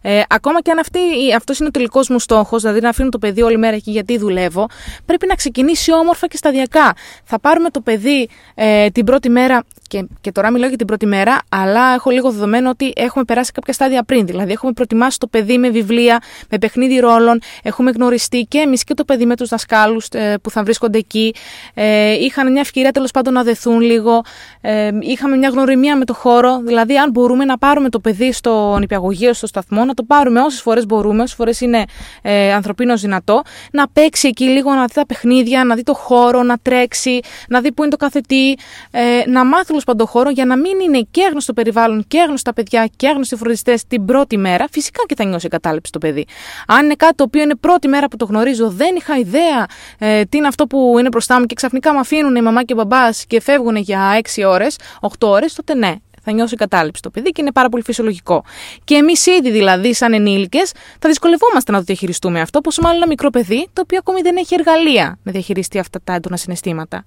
Ε, 0.02 0.22
ακόμα 0.30 0.62
και 0.62 0.72
αν 0.72 0.80
αυτός 1.36 1.60
είναι 1.60 1.68
ο 1.68 1.72
τελικός 1.72 2.10
μου 2.10 2.20
στόχος, 2.20 2.62
δηλαδή 2.62 2.80
να 2.80 2.90
αφήνω 2.90 3.10
το 3.10 3.20
παιδί 3.20 3.42
όλη 3.42 3.58
μέρα 3.58 3.76
εκεί 3.76 3.92
γιατί 3.92 4.18
δουλεύω, 4.18 4.66
πρέπει 5.06 5.28
να 5.28 5.36
ξεκινήσει 5.36 5.94
όμορφα 5.94 6.28
και 6.28 6.38
σταδιακά 6.38 6.94
θα 7.24 7.40
πάρουμε 7.40 7.70
το 7.70 7.82
παιδί 7.82 8.30
ε, 8.56 8.90
την 8.90 9.06
πρώτη 9.06 9.30
μέρα, 9.30 9.64
και, 9.88 10.08
και 10.22 10.32
τώρα 10.32 10.52
μιλάω 10.52 10.68
για 10.68 10.78
την 10.78 10.88
πρώτη 10.88 11.06
μέρα, 11.06 11.42
αλλά 11.50 11.94
έχω 11.94 12.10
λίγο 12.10 12.32
δεδομένο 12.32 12.70
ότι 12.70 12.94
έχουμε 12.96 13.24
περάσει 13.24 13.52
κάποια 13.52 13.74
στάδια 13.74 14.04
πριν. 14.04 14.26
Δηλαδή, 14.26 14.52
έχουμε 14.52 14.72
προετοιμάσει 14.72 15.20
το 15.20 15.28
παιδί 15.28 15.58
με 15.58 15.70
βιβλία, 15.70 16.22
με 16.50 16.58
παιχνίδι 16.58 17.00
ρόλων, 17.00 17.42
έχουμε 17.64 17.92
γνωριστεί 17.92 18.46
και 18.50 18.58
εμείς 18.58 18.84
και 18.84 18.94
το 18.94 19.06
παιδί 19.06 19.26
με 19.26 19.36
τους 19.36 19.50
δασκάλους 19.50 20.08
ε, 20.12 20.38
που 20.42 20.50
θα 20.50 20.64
βρίσκονται 20.64 20.98
εκεί. 20.98 21.34
Ε, 21.74 22.14
είχαν 22.14 22.52
μια 22.52 22.62
ευκαιρία 22.62 22.92
τέλος 22.92 23.12
πάντων 23.12 23.34
να 23.34 23.44
δεθούν 23.44 23.80
λίγο. 23.80 24.22
Ε, 24.62 24.90
είχαμε 25.00 25.36
μια 25.36 25.50
γνωριμία 25.50 25.98
με 25.98 26.06
το 26.06 26.14
χώρο. 26.14 26.62
Δηλαδή, 26.66 26.98
αν 26.98 27.12
μπορούμε 27.12 27.46
να 27.46 27.58
πάρουμε 27.58 27.90
το 27.90 28.00
παιδί 28.00 28.32
στο 28.32 28.78
νηπιαγωγείο, 28.80 29.34
στο 29.34 29.48
σταθμό, 29.48 29.86
να 29.86 29.94
το 29.94 30.04
πάρουμε 30.04 30.42
όσες 30.42 30.62
φορές 30.62 30.86
μπορούμε, 30.86 31.24
όσες 31.24 31.36
φορές 31.36 31.62
είναι 31.62 31.84
ε, 32.22 32.54
ανθρωπίνως 32.54 33.02
δυνατό, 33.02 33.42
να 33.72 33.88
παίξει 33.88 34.28
εκεί 34.28 34.44
λίγο, 34.46 34.74
να 34.74 34.86
δει 34.86 34.94
τα 34.94 35.06
παιχνίδια, 35.06 35.64
να 35.64 35.76
δει 35.76 35.84
το 35.84 35.94
χώρο, 35.94 36.44
να 36.44 36.58
τρέξει 36.62 36.95
να 37.50 37.62
δει 37.62 37.72
πού 37.72 37.82
είναι 37.82 37.92
το 37.92 37.98
κάθε 37.98 38.22
τι, 38.22 38.54
ε, 38.92 39.24
να 39.28 39.46
μάθει 39.46 39.66
τέλο 39.66 39.82
πάντων 39.86 40.08
χώρο 40.08 40.30
για 40.30 40.46
να 40.46 40.58
μην 40.58 40.80
είναι 40.80 41.08
και 41.12 41.24
άγνωστο 41.26 41.54
περιβάλλον 41.54 42.06
και 42.08 42.22
άγνωστα 42.22 42.54
παιδιά 42.54 42.90
και 42.96 43.08
άγνωστοι 43.08 43.36
φροντιστές 43.36 43.88
την 43.88 44.06
πρώτη 44.06 44.38
μέρα. 44.38 44.66
Φυσικά 44.72 45.04
και 45.08 45.16
θα 45.16 45.24
νιώσει 45.24 45.48
κατάληψη 45.48 45.92
το 45.92 46.00
παιδί. 46.00 46.26
Αν 46.68 46.86
είναι 46.86 46.94
κάτι 46.96 47.16
το 47.16 47.24
οποίο 47.24 47.42
είναι 47.42 47.56
πρώτη 47.56 47.88
μέρα 47.88 48.08
που 48.08 48.18
το 48.18 48.26
γνωρίζω, 48.26 48.70
δεν 48.70 48.96
είχα 48.96 49.18
ιδέα 49.18 49.66
ε, 49.98 50.24
τι 50.24 50.38
είναι 50.38 50.48
αυτό 50.48 50.68
που 50.68 50.96
είναι 51.00 51.08
μπροστά 51.08 51.40
μου 51.40 51.46
και 51.46 51.56
ξαφνικά 51.56 51.94
με 51.94 52.00
αφήνουν 52.00 52.36
η 52.36 52.42
μαμά 52.42 52.64
και 52.64 52.74
ο 52.74 52.76
μπαμπάς 52.76 53.26
και 53.26 53.42
φεύγουν 53.42 53.76
για 53.76 54.22
6 54.36 54.44
ώρες, 54.48 54.78
8 55.02 55.08
ώρες, 55.20 55.54
τότε 55.54 55.76
ναι, 55.76 55.96
θα 56.26 56.32
νιώσει 56.32 56.56
κατάληψη 56.56 57.02
το 57.02 57.10
παιδί 57.10 57.30
και 57.30 57.42
είναι 57.42 57.52
πάρα 57.52 57.70
πολύ 57.70 57.84
φυσιολογικό. 57.84 58.44
Και 58.84 58.96
εμείς 58.96 59.26
ήδη 59.26 59.52
δηλαδή, 59.52 59.94
σαν 59.94 60.14
ενήλικες, 60.14 60.72
θα 61.00 61.10
δυσκολευόμαστε 61.10 61.72
να 61.72 61.78
το 61.78 61.84
διαχειριστούμε 61.84 62.42
αυτό, 62.42 62.62
πόσο 62.62 62.82
μάλλον 62.82 62.98
ένα 62.98 63.08
μικρό 63.08 63.30
παιδί, 63.30 63.68
το 63.74 63.82
οποίο 63.82 63.98
ακόμη 63.98 64.22
δεν 64.22 64.36
έχει 64.38 64.54
εργαλεία 64.54 65.18
να 65.24 65.32
διαχειριστεί 65.32 65.80
αυτά 65.80 66.00
τα 66.04 66.14
έντονα 66.14 66.38
συναισθήματα. 66.38 67.06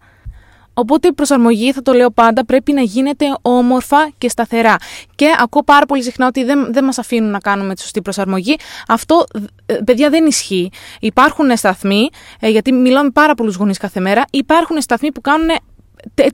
Οπότε 0.74 1.08
η 1.08 1.12
προσαρμογή, 1.12 1.72
θα 1.72 1.82
το 1.82 1.92
λέω 1.92 2.10
πάντα, 2.10 2.44
πρέπει 2.44 2.72
να 2.72 2.80
γίνεται 2.80 3.24
όμορφα 3.42 4.10
και 4.18 4.28
σταθερά. 4.28 4.76
Και 5.14 5.34
ακούω 5.38 5.62
πάρα 5.62 5.86
πολύ 5.86 6.02
συχνά 6.02 6.26
ότι 6.26 6.44
δεν, 6.44 6.72
δεν 6.72 6.84
μας 6.84 6.98
αφήνουν 6.98 7.30
να 7.30 7.38
κάνουμε 7.38 7.74
τη 7.74 7.80
σωστή 7.80 8.02
προσαρμογή. 8.02 8.56
Αυτό, 8.88 9.24
ε, 9.66 9.74
παιδιά, 9.74 10.10
δεν 10.10 10.26
ισχύει. 10.26 10.70
Υπάρχουν 11.00 11.56
σταθμοί, 11.56 12.08
ε, 12.40 12.48
γιατί 12.48 12.72
μιλάω 12.72 13.02
με 13.02 13.10
πάρα 13.10 13.34
πολλούς 13.34 13.54
γονείς 13.54 13.78
κάθε 13.78 14.00
μέρα, 14.00 14.24
υπάρχουν 14.30 14.80
σταθμοί 14.80 15.12
που 15.12 15.20
κάνουν 15.20 15.48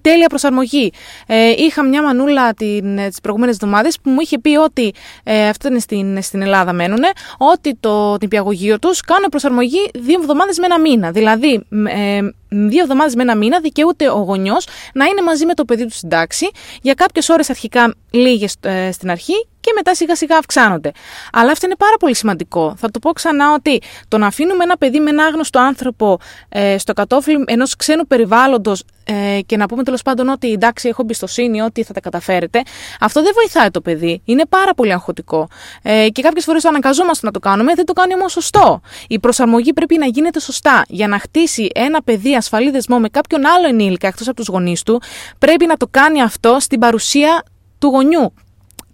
τέλεια 0.00 0.26
προσαρμογή. 0.26 0.92
Ε, 1.26 1.50
είχα 1.50 1.84
μια 1.84 2.02
μανούλα 2.02 2.54
την, 2.54 2.98
ε, 2.98 3.08
τις 3.08 3.20
προηγούμενες 3.20 3.54
εβδομάδες 3.54 3.98
που 4.02 4.10
μου 4.10 4.20
είχε 4.20 4.38
πει 4.38 4.56
ότι, 4.56 4.94
ε, 5.24 5.48
αυτό 5.48 5.68
είναι 5.68 5.78
στην, 5.78 6.22
στην 6.22 6.42
Ελλάδα 6.42 6.72
μένουνε, 6.72 7.08
ότι 7.38 7.76
το 7.80 8.16
νηπιαγωγείο 8.20 8.78
τους 8.78 9.00
κάνουν 9.00 9.28
προσαρμογή 9.28 9.90
δύο 9.94 10.18
εβδομάδες 10.20 10.58
με 10.58 10.64
ένα 10.64 10.80
μήνα. 10.80 11.10
Δηλαδή, 11.10 11.66
ε, 11.88 12.20
δύο 12.48 12.82
εβδομάδες 12.82 13.14
με 13.14 13.22
ένα 13.22 13.36
μήνα 13.36 13.60
δικαιούται 13.60 14.08
ο 14.08 14.18
γονιός 14.18 14.66
να 14.94 15.04
είναι 15.04 15.22
μαζί 15.22 15.46
με 15.46 15.54
το 15.54 15.64
παιδί 15.64 15.84
του 15.84 15.94
στην 15.94 16.08
τάξη 16.08 16.50
για 16.82 16.94
κάποιες 16.94 17.28
ώρες 17.28 17.50
αρχικά 17.50 17.94
λίγες 18.10 18.56
ε, 18.60 18.92
στην 18.92 19.10
αρχή 19.10 19.46
και 19.60 19.72
μετά 19.74 19.94
σιγά 19.94 20.16
σιγά 20.16 20.36
αυξάνονται. 20.36 20.90
Αλλά 21.32 21.50
αυτό 21.50 21.66
είναι 21.66 21.76
πάρα 21.76 21.96
πολύ 21.96 22.14
σημαντικό. 22.14 22.74
Θα 22.78 22.90
το 22.90 22.98
πω 22.98 23.12
ξανά 23.12 23.52
ότι 23.52 23.82
το 24.08 24.18
να 24.18 24.26
αφήνουμε 24.26 24.64
ένα 24.64 24.76
παιδί 24.76 25.00
με 25.00 25.10
ένα 25.10 25.24
άγνωστο 25.24 25.60
άνθρωπο 25.60 26.18
ε, 26.48 26.78
στο 26.78 26.92
κατόφλι 26.92 27.44
ενός 27.46 27.76
ξένου 27.76 28.06
περιβάλλοντος 28.06 28.84
ε, 29.04 29.40
και 29.46 29.56
να 29.56 29.66
πούμε 29.66 29.82
τέλος 29.82 30.02
πάντων 30.02 30.28
ότι 30.28 30.52
εντάξει, 30.52 30.88
έχω 30.88 31.02
εμπιστοσύνη 31.02 31.60
ότι 31.60 31.82
θα 31.82 31.92
τα 31.92 32.00
καταφέρετε, 32.00 32.62
αυτό 33.00 33.22
δεν 33.22 33.32
βοηθάει 33.34 33.70
το 33.70 33.80
παιδί. 33.80 34.22
Είναι 34.24 34.44
πάρα 34.48 34.74
πολύ 34.74 34.92
αγχωτικό. 34.92 35.48
Ε, 35.82 36.08
και 36.08 36.22
κάποιες 36.22 36.44
φορές 36.44 36.64
αναγκαζόμαστε 36.64 37.26
να 37.26 37.32
το 37.32 37.38
κάνουμε, 37.38 37.74
δεν 37.74 37.84
το 37.84 37.92
κάνει 37.92 38.14
όμως 38.14 38.32
σωστό. 38.32 38.80
Η 39.08 39.18
προσαρμογή 39.18 39.72
πρέπει 39.72 39.98
να 39.98 40.06
γίνεται 40.06 40.40
σωστά. 40.40 40.84
Για 40.88 41.08
να 41.08 41.18
χτίσει 41.18 41.68
ένα 41.74 42.02
παιδί 42.02 42.34
ασφαλή 42.34 42.70
δεσμό 42.70 42.98
με 42.98 43.08
κάποιον 43.08 43.46
άλλο 43.46 43.66
ενήλικα 43.66 44.06
εκτός 44.06 44.26
από 44.26 44.36
τους 44.36 44.48
γονείς 44.48 44.82
του, 44.82 45.02
πρέπει 45.38 45.66
να 45.66 45.76
το 45.76 45.86
κάνει 45.90 46.22
αυτό 46.22 46.56
στην 46.60 46.78
παρουσία 46.78 47.44
του 47.78 47.88
γονιού 47.88 48.32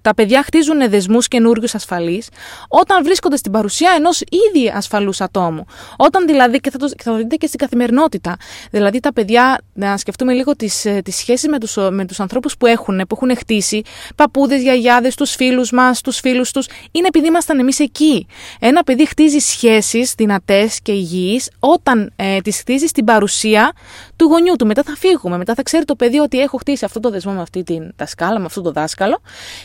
Τα 0.02 0.14
παιδιά 0.14 0.42
χτίζουν 0.42 0.90
δεσμούς 0.90 1.28
καινούριους 1.28 1.74
ασφαλείς 1.74 2.28
όταν 2.68 3.04
βρίσκονται 3.04 3.36
στην 3.36 3.52
παρουσία 3.52 3.92
ενός 3.96 4.20
ήδη 4.20 4.72
ασφαλούς 4.74 5.20
ατόμου. 5.20 5.64
Όταν 5.96 6.26
δηλαδή, 6.26 6.60
και 6.60 6.70
θα 6.70 6.78
το, 6.78 6.88
θα 6.88 7.10
το 7.10 7.16
δείτε 7.16 7.36
και 7.36 7.46
στην 7.46 7.58
καθημερινότητα, 7.58 8.36
δηλαδή 8.70 9.00
τα 9.00 9.12
παιδιά, 9.12 9.60
να 9.72 9.96
σκεφτούμε 9.96 10.32
λίγο 10.32 10.56
τις 10.56 10.80
τις 10.80 11.18
ε, 11.18 11.20
σχέσεις 11.20 11.48
με 11.48 11.58
τους 11.58 11.76
με 11.90 12.04
τους 12.04 12.20
ανθρώπους 12.20 12.56
που 12.56 12.66
έχουν, 12.66 12.96
που 13.08 13.18
έχουν 13.22 13.36
χτίσει, 13.36 13.82
παππούδες, 14.16 14.62
γιαγιάδες, 14.62 15.14
τους 15.14 15.34
φίλους 15.34 15.70
μας, 15.70 16.00
τους 16.00 16.18
φίλους 16.20 16.50
τους, 16.50 16.66
είναι 16.90 17.06
επειδή 17.06 17.26
ήμασταν 17.26 17.58
εμείς 17.58 17.78
εκεί. 17.78 18.26
Ένα 18.60 18.82
παιδί 18.82 19.06
χτίζει 19.06 19.38
σχέσεις 19.38 20.14
δυνατές 20.16 20.80
και 20.82 20.92
υγιείς 20.92 21.50
όταν 21.58 22.12
ε, 22.16 22.40
τις 22.40 22.58
χτίζει 22.58 22.86
στην 22.86 23.04
παρουσία 23.04 23.72
του 24.16 24.24
γονιού 24.24 24.54
του. 24.56 24.66
Μετά 24.66 24.82
θα 24.82 24.96
φύγουμε, 24.96 25.36
μετά 25.36 25.54
θα 25.54 25.62
ξέρει 25.62 25.84
το 25.84 25.94
παιδί 25.94 26.18
ότι 26.18 26.40
έχω 26.40 26.56
χτίσει 26.56 26.84
αυτό 26.84 27.00
το 27.00 27.10
δεσμό 27.10 27.32
με 27.32 27.40
αυτή 27.40 27.62
την 27.62 27.92
δασκάλα, 27.96 28.38
με 28.38 28.44
αυτό 28.44 28.60
το 28.60 28.72
δάσκαλο 28.72 29.20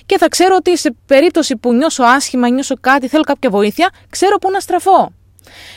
και 0.06 0.18
θα 0.26 0.32
ξέρω 0.32 0.56
ότι 0.56 0.78
σε 0.78 0.96
περίπτωση 1.06 1.56
που 1.56 1.74
νιώσω 1.74 2.04
άσχημα, 2.04 2.50
νιώσω 2.50 2.76
κάτι, 2.82 3.08
θέλω 3.08 3.24
κάποια 3.24 3.50
βοήθεια, 3.50 3.90
ξέρω 4.10 4.38
πού 4.38 4.52
να 4.52 4.60
στραφώ. 4.60 5.12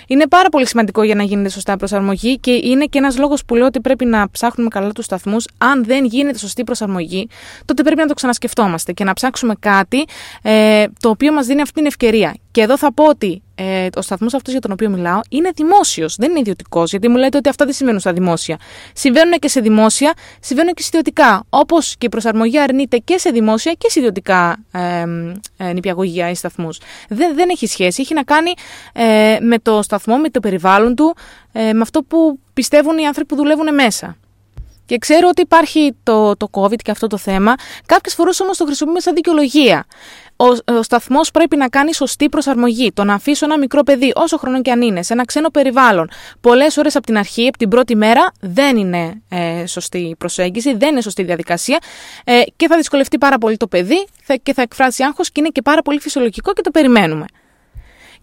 Είναι 0.06 0.26
πάρα 0.28 0.48
πολύ 0.48 0.66
σημαντικό 0.66 1.02
για 1.02 1.14
να 1.14 1.22
γίνεται 1.22 1.48
σωστά 1.48 1.76
προσαρμογή 1.76 2.38
και 2.38 2.50
είναι 2.50 2.84
και 2.84 2.98
ένας 2.98 3.18
λόγος 3.18 3.44
που 3.44 3.54
λέω 3.54 3.66
ότι 3.66 3.80
πρέπει 3.80 4.04
να 4.04 4.30
ψάχνουμε 4.30 4.68
καλά 4.68 4.92
τους 4.92 5.04
σταθμούς. 5.04 5.46
Αν 5.58 5.84
δεν 5.84 6.04
γίνεται 6.04 6.38
σωστή 6.38 6.64
προσαρμογή, 6.64 7.28
τότε 7.64 7.82
πρέπει 7.82 8.00
να 8.00 8.06
το 8.06 8.14
ξανασκεφτόμαστε 8.14 8.92
και 8.92 9.04
να 9.04 9.12
ψάξουμε 9.12 9.54
κάτι 9.60 10.04
ε, 10.42 10.84
το 11.00 11.08
οποίο 11.08 11.32
μας 11.32 11.46
δίνει 11.46 11.60
αυτή 11.60 11.74
την 11.74 11.86
ευκαιρία. 11.86 12.34
Και 12.50 12.60
εδώ 12.60 12.78
θα 12.78 12.92
πω 12.92 13.04
ότι 13.04 13.42
ε, 13.60 13.86
ο 13.96 14.00
σταθμός 14.00 14.34
αυτός 14.34 14.52
για 14.52 14.60
τον 14.60 14.72
οποίο 14.72 14.90
μιλάω 14.90 15.20
είναι 15.28 15.50
δημόσιος, 15.54 16.16
δεν 16.16 16.30
είναι 16.30 16.38
ιδιωτικός, 16.38 16.90
γιατί 16.90 17.08
μου 17.08 17.16
λέτε 17.16 17.36
ότι 17.36 17.48
αυτά 17.48 17.64
δεν 17.64 17.74
συμβαίνουν 17.74 18.00
στα 18.00 18.12
δημόσια. 18.12 18.58
Συμβαίνουν 18.92 19.38
και 19.38 19.48
σε 19.48 19.60
δημόσια, 19.60 20.14
συμβαίνουν 20.40 20.74
και 20.74 20.82
σε 20.82 20.88
ιδιωτικά. 20.88 21.44
Όπως 21.50 21.96
και 21.98 22.06
η 22.06 22.08
προσαρμογή 22.08 22.58
αρνείται 22.58 22.96
και 22.96 23.18
σε 23.18 23.30
δημόσια 23.30 23.72
και 23.72 23.90
σε 23.90 23.98
ιδιωτικά 23.98 24.56
ε, 24.72 25.04
ε, 25.56 25.72
νηπιαγωγεία 25.72 26.30
ή 26.30 26.34
σταθμούς. 26.34 26.80
Δεν, 27.08 27.34
δεν 27.34 27.48
έχει 27.48 27.66
σχέση. 27.66 28.00
Έχει 28.00 28.14
να 28.14 28.22
κάνει 28.22 28.52
ε, 28.92 29.36
με 29.40 29.58
το 29.58 29.82
σταθμό, 29.82 30.16
με 30.16 30.28
το 30.28 30.40
περιβάλλον 30.40 30.94
του, 30.94 31.16
ε, 31.52 31.72
με 31.72 31.80
αυτό 31.80 32.02
που 32.02 32.38
πιστεύουν 32.54 32.98
οι 32.98 33.06
άνθρωποι 33.06 33.34
που 33.34 33.40
δουλεύουν 33.40 33.74
μέσα. 33.74 34.16
Και 34.86 34.98
ξέρω 34.98 35.28
ότι 35.28 35.42
υπάρχει 35.42 35.96
το, 36.02 36.36
το 36.36 36.48
COVID 36.50 36.76
και 36.76 36.90
αυτό 36.90 37.06
το 37.06 37.16
θέμα. 37.16 37.54
Κάποιες 37.86 38.14
φορές 38.14 38.40
όμως 38.40 38.56
το 38.56 38.64
χρησιμοποιούμε 38.64 39.00
σαν 39.00 39.14
δικαιολογία 39.14 39.86
ο, 40.40 40.74
ο 40.74 40.82
σταθμός 40.82 41.30
πρέπει 41.30 41.56
να 41.56 41.68
κάνει 41.68 41.94
σωστή 41.94 42.28
προσαρμογή. 42.28 42.92
Το 42.92 43.04
να 43.04 43.14
αφήσω 43.14 43.44
ένα 43.44 43.58
μικρό 43.58 43.82
παιδί, 43.82 44.12
όσο 44.14 44.38
χρόνο 44.38 44.62
και 44.62 44.70
αν 44.70 44.82
είναι, 44.82 45.02
σε 45.02 45.12
ένα 45.12 45.24
ξένο 45.24 45.48
περιβάλλον, 45.48 46.10
πολλές 46.40 46.76
ώρες 46.76 46.96
από 46.96 47.06
την 47.06 47.18
αρχή, 47.18 47.46
από 47.48 47.58
την 47.58 47.68
πρώτη 47.68 47.96
μέρα, 47.96 48.32
δεν 48.40 48.76
είναι 48.76 49.22
ε, 49.28 49.66
σωστή 49.66 50.14
προσέγγιση, 50.18 50.74
δεν 50.74 50.88
είναι 50.88 51.00
σωστή 51.00 51.22
διαδικασία 51.22 51.78
ε, 52.24 52.42
και 52.56 52.66
θα 52.66 52.76
δυσκολευτεί 52.76 53.18
πάρα 53.18 53.38
πολύ 53.38 53.56
το 53.56 53.66
παιδί 53.66 54.06
θα, 54.22 54.34
και 54.34 54.52
θα 54.52 54.62
εκφράσει 54.62 55.02
άγχος 55.02 55.30
και 55.30 55.40
είναι 55.40 55.48
και 55.48 55.62
πάρα 55.62 55.82
πολύ 55.82 56.00
φυσιολογικό 56.00 56.52
και 56.52 56.62
το 56.62 56.70
περιμένουμε. 56.70 57.24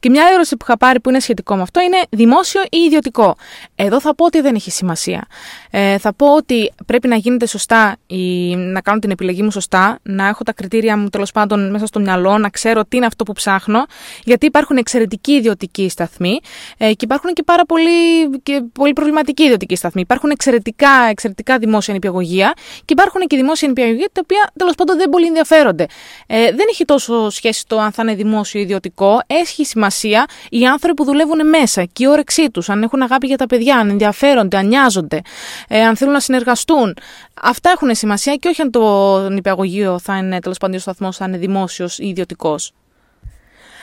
Και 0.06 0.12
μια 0.12 0.28
ερώτηση 0.32 0.58
που 0.58 0.66
είχα 0.68 0.78
πάρει 0.78 1.00
που 1.00 1.10
είναι 1.10 1.20
σχετικό 1.20 1.56
με 1.56 1.62
αυτό 1.62 1.82
είναι 1.82 1.98
δημόσιο 2.10 2.62
ή 2.62 2.78
ιδιωτικό. 2.86 3.36
Εδώ 3.76 4.00
θα 4.00 4.16
πω 4.16 4.26
ότι 4.26 4.42
δεν 4.42 4.56
έχει 4.56 4.72
σημασία. 4.72 5.28
Ε, 5.72 5.98
θα 5.98 6.14
πω 6.14 6.36
ότι 6.36 6.72
πρέπει 6.86 7.08
να 7.08 7.16
γίνεται 7.16 7.48
σωστά, 7.48 7.98
η, 8.08 8.56
να 8.56 8.82
κάνω 8.82 9.00
την 9.00 9.12
επιλογή 9.12 9.42
μου 9.42 9.52
σωστά, 9.52 10.00
να 10.04 10.28
έχω 10.28 10.44
τα 10.44 10.54
κριτήρια 10.54 10.98
μου 10.98 11.10
τέλος 11.10 11.32
πάντων 11.32 11.72
μέσα 11.72 11.86
στο 11.86 12.00
μυαλό, 12.00 12.38
να 12.38 12.50
ξέρω 12.50 12.86
τι 12.86 12.98
είναι 12.98 13.06
αυτό 13.06 13.24
που 13.24 13.34
ψάχνω, 13.34 13.86
γιατί 14.24 14.46
υπάρχουν 14.46 14.78
εξαιρετικοί 14.78 15.32
ιδιωτικοί 15.32 15.90
σταθμοί 15.90 16.40
ε, 16.78 16.94
και 16.94 17.06
υπάρχουν 17.06 17.34
και 17.34 17.44
πάρα 17.44 17.66
πολύ, 17.66 18.30
και 18.44 18.64
πολύ 18.74 18.94
προβληματικοί 18.94 19.44
ιδιωτικοί 19.44 19.76
σταθμοί. 19.76 20.02
Υπάρχουν 20.02 20.30
εξαιρετικά, 20.30 21.08
εξαιρετικά 21.10 21.58
δημόσια 21.58 21.94
νηπιαγωγεία 21.94 22.54
και 22.78 22.94
υπάρχουν 22.94 23.22
και 23.28 23.36
δημόσια 23.36 23.68
νηπιαγωγεία 23.68 24.10
τα 24.12 24.22
οποία 24.24 24.52
τέλος 24.58 24.76
πάντων 24.76 24.98
δεν 24.98 25.10
πολύ 25.10 25.26
ενδιαφέρονται. 25.26 25.86
Ε, 26.28 26.44
δεν 26.44 26.66
έχει 26.70 26.86
τόσο 26.86 27.30
σχέση 27.30 27.68
το 27.68 27.80
αν 27.80 27.92
θα 27.92 28.04
είναι 28.04 28.16
δημόσιο 28.16 28.60
ή 28.60 28.64
ιδιωτικό. 28.64 29.22
Έχει 29.28 29.66
σημασία 29.66 29.94
σημασία 29.96 30.26
οι 30.50 30.66
άνθρωποι 30.66 30.96
που 30.96 31.04
δουλεύουν 31.04 31.50
μέσα 31.50 31.84
και 31.84 32.04
η 32.04 32.08
όρεξή 32.08 32.50
τους, 32.52 32.70
αν 32.70 32.84
έχουν 32.84 33.02
αγάπη 33.02 33.28
για 33.28 33.38
τα 33.38 33.46
παιδιά, 33.46 33.78
αν 33.78 33.90
ενδιαφέρονται, 33.90 34.58
αν 34.58 34.68
νοιάζονται, 34.68 35.22
ε, 35.68 35.82
αν 35.82 35.96
θέλουν 35.96 36.14
να 36.14 36.20
συνεργαστούν. 36.20 36.98
Αυτά 37.42 37.70
έχουν 37.70 37.96
σημασία 37.96 38.36
και 38.36 38.48
όχι 38.48 38.62
αν 38.62 38.72
το 38.72 39.30
νηπιαγωγείο 39.30 40.00
θα 40.00 40.18
είναι 40.18 40.40
τέλος 40.40 40.58
πάντων 40.58 40.76
ο 40.76 40.80
σταθμός, 40.80 41.18
θα 41.18 41.26
είναι 41.26 41.38
δημόσιος 41.38 42.00
ή 42.00 42.08
ιδιωτικός. 42.08 42.72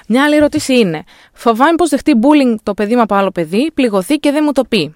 Μια 0.09 0.25
άλλη 0.25 0.37
ερώτηση 0.37 0.79
είναι: 0.79 1.05
Φοβάμαι 1.33 1.75
πως 1.75 1.89
δεχτεί 1.89 2.13
bullying 2.23 2.55
το 2.63 2.75
παιδί 2.75 2.95
μου 2.95 3.03
από 3.03 3.15
άλλο 3.15 3.31
παιδί, 3.31 3.71
πληγωθεί 3.75 4.17
και 4.17 4.31
δεν 4.31 4.43
μου 4.45 4.53
το 4.53 4.65
πει. 4.65 4.95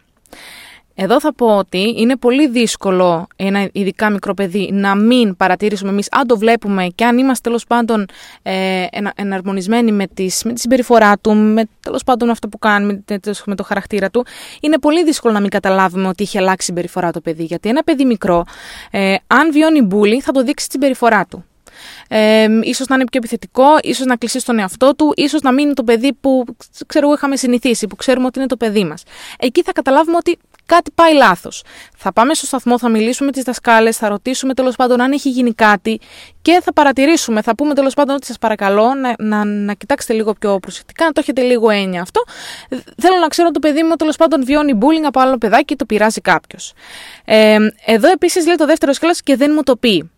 Εδώ 0.98 1.20
θα 1.20 1.34
πω 1.34 1.56
ότι 1.56 1.94
είναι 1.96 2.16
πολύ 2.16 2.48
δύσκολο 2.48 3.26
ένα 3.36 3.68
ειδικά 3.72 4.10
μικρό 4.10 4.34
παιδί 4.34 4.70
να 4.72 4.94
μην 4.94 5.36
παρατηρήσουμε 5.36 5.90
εμείς, 5.90 6.08
αν 6.10 6.26
το 6.26 6.38
βλέπουμε 6.38 6.86
και 6.94 7.04
αν 7.04 7.18
είμαστε 7.18 7.48
τέλος 7.48 7.64
πάντων 7.66 8.06
ε, 8.42 8.86
εναρμονισμένοι 9.14 9.92
με, 9.92 10.06
τις, 10.14 10.44
με 10.44 10.52
τη 10.52 10.60
συμπεριφορά 10.60 11.18
του, 11.18 11.34
με 11.34 11.68
τέλος 11.80 12.04
πάντων 12.04 12.30
αυτό 12.30 12.48
που 12.48 12.58
κάνει, 12.58 13.02
με, 13.08 13.20
με 13.46 13.54
το 13.54 13.62
χαρακτήρα 13.62 14.10
του, 14.10 14.26
είναι 14.60 14.78
πολύ 14.78 15.04
δύσκολο 15.04 15.32
να 15.32 15.40
μην 15.40 15.50
καταλάβουμε 15.50 16.08
ότι 16.08 16.22
έχει 16.22 16.38
αλλάξει 16.38 16.62
η 16.62 16.64
συμπεριφορά 16.64 17.10
το 17.10 17.20
παιδί. 17.20 17.44
Γιατί 17.44 17.68
ένα 17.68 17.82
παιδί 17.82 18.04
μικρό, 18.04 18.44
ε, 18.90 19.14
αν 19.26 19.52
βιώνει 19.52 19.88
bullying, 19.90 20.20
θα 20.20 20.32
το 20.32 20.42
δείξει 20.42 20.66
τη 20.66 20.72
συμπεριφορά 20.72 21.26
του. 21.26 21.44
Ε, 22.08 22.46
ίσως 22.62 22.86
να 22.86 22.94
είναι 22.94 23.04
πιο 23.04 23.18
επιθετικό, 23.18 23.64
ίσως 23.82 24.06
να 24.06 24.16
κλείσει 24.16 24.38
στον 24.38 24.58
εαυτό 24.58 24.94
του, 24.94 25.12
ίσως 25.16 25.40
να 25.40 25.52
μην 25.52 25.64
είναι 25.64 25.74
το 25.74 25.84
παιδί 25.84 26.12
που 26.12 26.44
ξέρω 26.86 27.12
είχαμε 27.12 27.36
συνηθίσει, 27.36 27.86
που 27.86 27.96
ξέρουμε 27.96 28.26
ότι 28.26 28.38
είναι 28.38 28.48
το 28.48 28.56
παιδί 28.56 28.84
μας. 28.84 29.02
Εκεί 29.38 29.62
θα 29.62 29.72
καταλάβουμε 29.72 30.16
ότι 30.16 30.38
κάτι 30.66 30.90
πάει 30.94 31.14
λάθος. 31.14 31.62
Θα 31.96 32.12
πάμε 32.12 32.34
στο 32.34 32.46
σταθμό, 32.46 32.78
θα 32.78 32.88
μιλήσουμε 32.88 33.26
με 33.26 33.32
τις 33.32 33.42
δασκάλες, 33.42 33.96
θα 33.96 34.08
ρωτήσουμε 34.08 34.54
τέλος 34.54 34.76
πάντων 34.76 35.00
αν 35.00 35.12
έχει 35.12 35.30
γίνει 35.30 35.52
κάτι 35.52 36.00
και 36.42 36.60
θα 36.64 36.72
παρατηρήσουμε. 36.72 37.42
Θα 37.42 37.54
πούμε 37.54 37.74
τέλος 37.74 37.94
πάντων 37.94 38.14
ότι 38.14 38.26
σας 38.26 38.38
παρακαλώ 38.38 38.94
να, 38.94 39.14
να, 39.18 39.44
να 39.44 39.72
κοιτάξετε 39.72 40.12
λίγο 40.12 40.32
πιο 40.32 40.58
προσεκτικά, 40.58 41.04
να 41.04 41.12
το 41.12 41.20
έχετε 41.20 41.42
λίγο 41.42 41.70
έννοια 41.70 42.02
αυτό. 42.02 42.24
Θέλω 42.98 43.18
να 43.18 43.28
ξέρω 43.28 43.50
το 43.50 43.58
παιδί 43.58 43.82
μου 43.82 43.96
τέλος 43.96 44.16
πάντων 44.16 44.44
βιώνει 44.44 44.78
bullying 44.80 45.04
από 45.06 45.20
άλλο 45.20 45.38
παιδάκι 45.38 45.64
και 45.64 45.76
το 45.76 45.84
πειράζει 45.84 46.20
κάποιος. 46.20 46.72
Ε, 47.24 47.56
εδώ 47.84 48.10
επίσης 48.10 48.46
λέει 48.46 48.56
το 48.56 48.66
δεύτερο 48.66 48.92
σκέλος 48.92 49.22
και 49.22 49.36
δεν 49.36 49.50
μου 49.54 49.62
το 49.62 49.76
πει. 49.76 50.10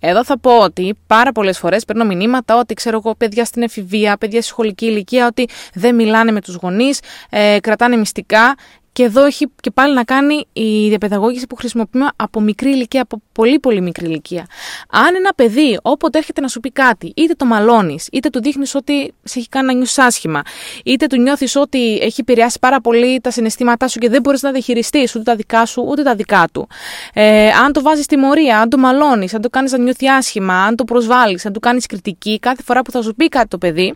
Εδώ 0.00 0.24
θα 0.24 0.38
πω 0.38 0.58
ότι 0.58 0.94
πάρα 1.06 1.32
πολλές 1.32 1.58
φορές 1.58 1.84
παίρνω 1.84 2.04
μηνύματα 2.04 2.56
ότι 2.56 2.74
ξέρω 2.74 3.00
εγώ, 3.04 3.14
παιδιά 3.14 3.44
στην 3.44 3.62
εφηβεία, 3.62 4.16
παιδιά 4.16 4.40
στη 4.40 4.50
σχολική 4.50 4.86
ηλικία, 4.86 5.26
ότι 5.26 5.48
δεν 5.74 5.94
μιλάνε 5.94 6.32
με 6.32 6.40
τους 6.40 6.54
γονείς, 6.54 7.00
ε, 7.30 7.56
κρατάνε 7.60 7.96
μυστικά 7.96 8.54
και 8.98 9.04
εδώ 9.04 9.24
έχει 9.24 9.46
και 9.60 9.70
πάλι 9.70 9.94
να 9.94 10.04
κάνει 10.04 10.46
η 10.52 10.88
διαπαιδαγώγηση 10.88 11.46
που 11.46 11.56
χρησιμοποιούμε 11.56 12.08
από 12.16 12.40
μικρή 12.40 12.70
ηλικία, 12.70 13.02
από 13.02 13.22
πολύ 13.32 13.58
πολύ 13.58 13.80
μικρή 13.80 14.06
ηλικία. 14.06 14.46
Αν 14.90 15.14
ένα 15.14 15.30
παιδί 15.36 15.78
όποτε 15.82 16.18
έρχεται 16.18 16.40
να 16.40 16.48
σου 16.48 16.60
πει 16.60 16.70
κάτι, 16.70 17.12
είτε 17.16 17.34
το 17.34 17.44
μαλώνεις, 17.44 18.08
είτε 18.12 18.28
του 18.30 18.40
δείχνεις 18.40 18.74
ότι 18.74 19.14
σε 19.22 19.38
έχει 19.38 19.48
κάνει 19.48 19.66
να 19.66 19.72
νιώσεις 19.72 19.98
άσχημα, 19.98 20.42
είτε 20.84 21.06
του 21.06 21.20
νιώθεις 21.20 21.56
ότι 21.56 21.98
έχει 21.98 22.20
επηρεάσει 22.20 22.58
πάρα 22.58 22.80
πολύ 22.80 23.20
τα 23.20 23.30
συναισθήματά 23.30 23.88
σου 23.88 23.98
και 23.98 24.08
δεν 24.08 24.20
μπορείς 24.20 24.42
να 24.42 24.50
διαχειριστείς 24.50 25.14
ούτε 25.14 25.24
τα 25.24 25.36
δικά 25.36 25.66
σου 25.66 25.84
ούτε 25.88 26.02
τα 26.02 26.14
δικά 26.14 26.44
του. 26.52 26.68
Ε, 27.12 27.48
αν 27.48 27.72
το 27.72 27.82
βάζεις 27.82 28.06
μορία, 28.18 28.60
αν 28.60 28.68
το 28.68 28.78
μαλώνεις, 28.78 29.34
αν 29.34 29.40
το 29.40 29.48
κάνεις 29.48 29.72
να 29.72 29.78
νιώθει 29.78 30.08
άσχημα, 30.08 30.64
αν 30.64 30.76
το 30.76 30.84
προσβάλλεις, 30.84 31.46
αν 31.46 31.52
του 31.52 31.60
κάνεις 31.60 31.86
κριτική, 31.86 32.38
κάθε 32.38 32.62
φορά 32.62 32.82
που 32.82 32.90
θα 32.90 33.02
σου 33.02 33.14
πει 33.14 33.28
κάτι 33.28 33.48
το 33.48 33.58
παιδί, 33.58 33.94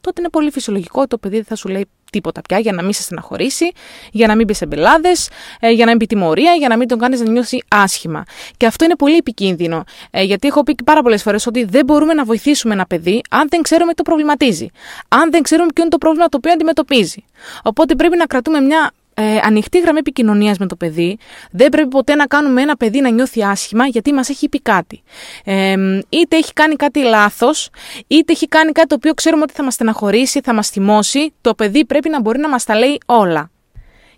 τότε 0.00 0.20
είναι 0.20 0.30
πολύ 0.30 0.50
φυσιολογικό 0.50 1.06
το 1.06 1.18
παιδί 1.18 1.34
δεν 1.34 1.44
θα 1.44 1.54
σου 1.54 1.68
λέει 1.68 1.86
τίποτα 2.14 2.40
πια 2.48 2.58
για 2.58 2.72
να 2.72 2.82
μην 2.82 2.92
σε 2.92 3.02
στεναχωρήσει, 3.02 3.72
για 4.10 4.26
να 4.26 4.36
μην 4.36 4.46
μπει 4.46 4.54
σε 4.54 4.66
μπελάδε, 4.66 5.12
ε, 5.60 5.70
για 5.70 5.84
να 5.84 5.90
μην 5.90 5.98
πει 5.98 6.06
τιμωρία, 6.06 6.52
για 6.52 6.68
να 6.68 6.76
μην 6.76 6.88
τον 6.88 6.98
κάνεις 6.98 7.20
να 7.20 7.30
νιώσει 7.30 7.64
άσχημα. 7.68 8.24
Και 8.56 8.66
αυτό 8.66 8.84
είναι 8.84 8.96
πολύ 8.96 9.16
επικίνδυνο. 9.16 9.84
Ε, 10.10 10.22
γιατί 10.22 10.48
έχω 10.48 10.62
πει 10.62 10.74
πάρα 10.84 11.02
πολλές 11.02 11.22
φορές 11.22 11.46
ότι 11.46 11.64
δεν 11.64 11.84
μπορούμε 11.84 12.14
να 12.14 12.24
βοηθήσουμε 12.24 12.74
ένα 12.74 12.86
παιδί 12.86 13.20
αν 13.30 13.46
δεν 13.50 13.62
ξέρουμε 13.62 13.90
τι 13.90 13.96
το 13.96 14.02
προβληματίζει. 14.02 14.68
Αν 15.08 15.30
δεν 15.30 15.42
ξέρουμε 15.42 15.68
ποιο 15.74 15.82
είναι 15.82 15.90
το 15.90 15.98
πρόβλημα 15.98 16.28
το 16.28 16.36
οποίο 16.36 16.52
αντιμετωπίζει. 16.52 17.24
Οπότε 17.62 17.94
πρέπει 17.94 18.16
να 18.16 18.26
κρατούμε 18.26 18.60
μια 18.60 18.92
ε, 19.14 19.38
ανοιχτή 19.42 19.80
γραμμή 19.80 19.98
επικοινωνίας 19.98 20.58
με 20.58 20.66
το 20.66 20.76
παιδί. 20.76 21.18
Δεν 21.50 21.68
πρέπει 21.68 21.88
ποτέ 21.88 22.14
να 22.14 22.26
κάνουμε 22.26 22.62
ένα 22.62 22.76
παιδί 22.76 23.00
να 23.00 23.08
νιώθει 23.08 23.44
άσχημα 23.44 23.86
γιατί 23.86 24.12
μας 24.12 24.28
έχει 24.28 24.48
πει 24.48 24.60
κάτι. 24.60 25.02
Ε, 25.44 25.74
είτε 26.08 26.36
έχει 26.36 26.52
κάνει 26.52 26.76
κάτι 26.76 27.02
λάθος, 27.02 27.70
είτε 28.06 28.32
έχει 28.32 28.48
κάνει 28.48 28.72
κάτι 28.72 28.86
το 28.88 28.94
οποίο 28.94 29.14
ξέρουμε 29.14 29.42
ότι 29.42 29.52
θα 29.52 29.62
μας 29.62 29.74
στεναχωρήσει, 29.74 30.40
θα 30.40 30.54
μας 30.54 30.68
θυμώσει. 30.68 31.32
Το 31.40 31.54
παιδί 31.54 31.84
πρέπει 31.84 32.08
να 32.08 32.20
μπορεί 32.20 32.38
να 32.38 32.48
μας 32.48 32.64
τα 32.64 32.78
λέει 32.78 32.98
όλα. 33.06 33.50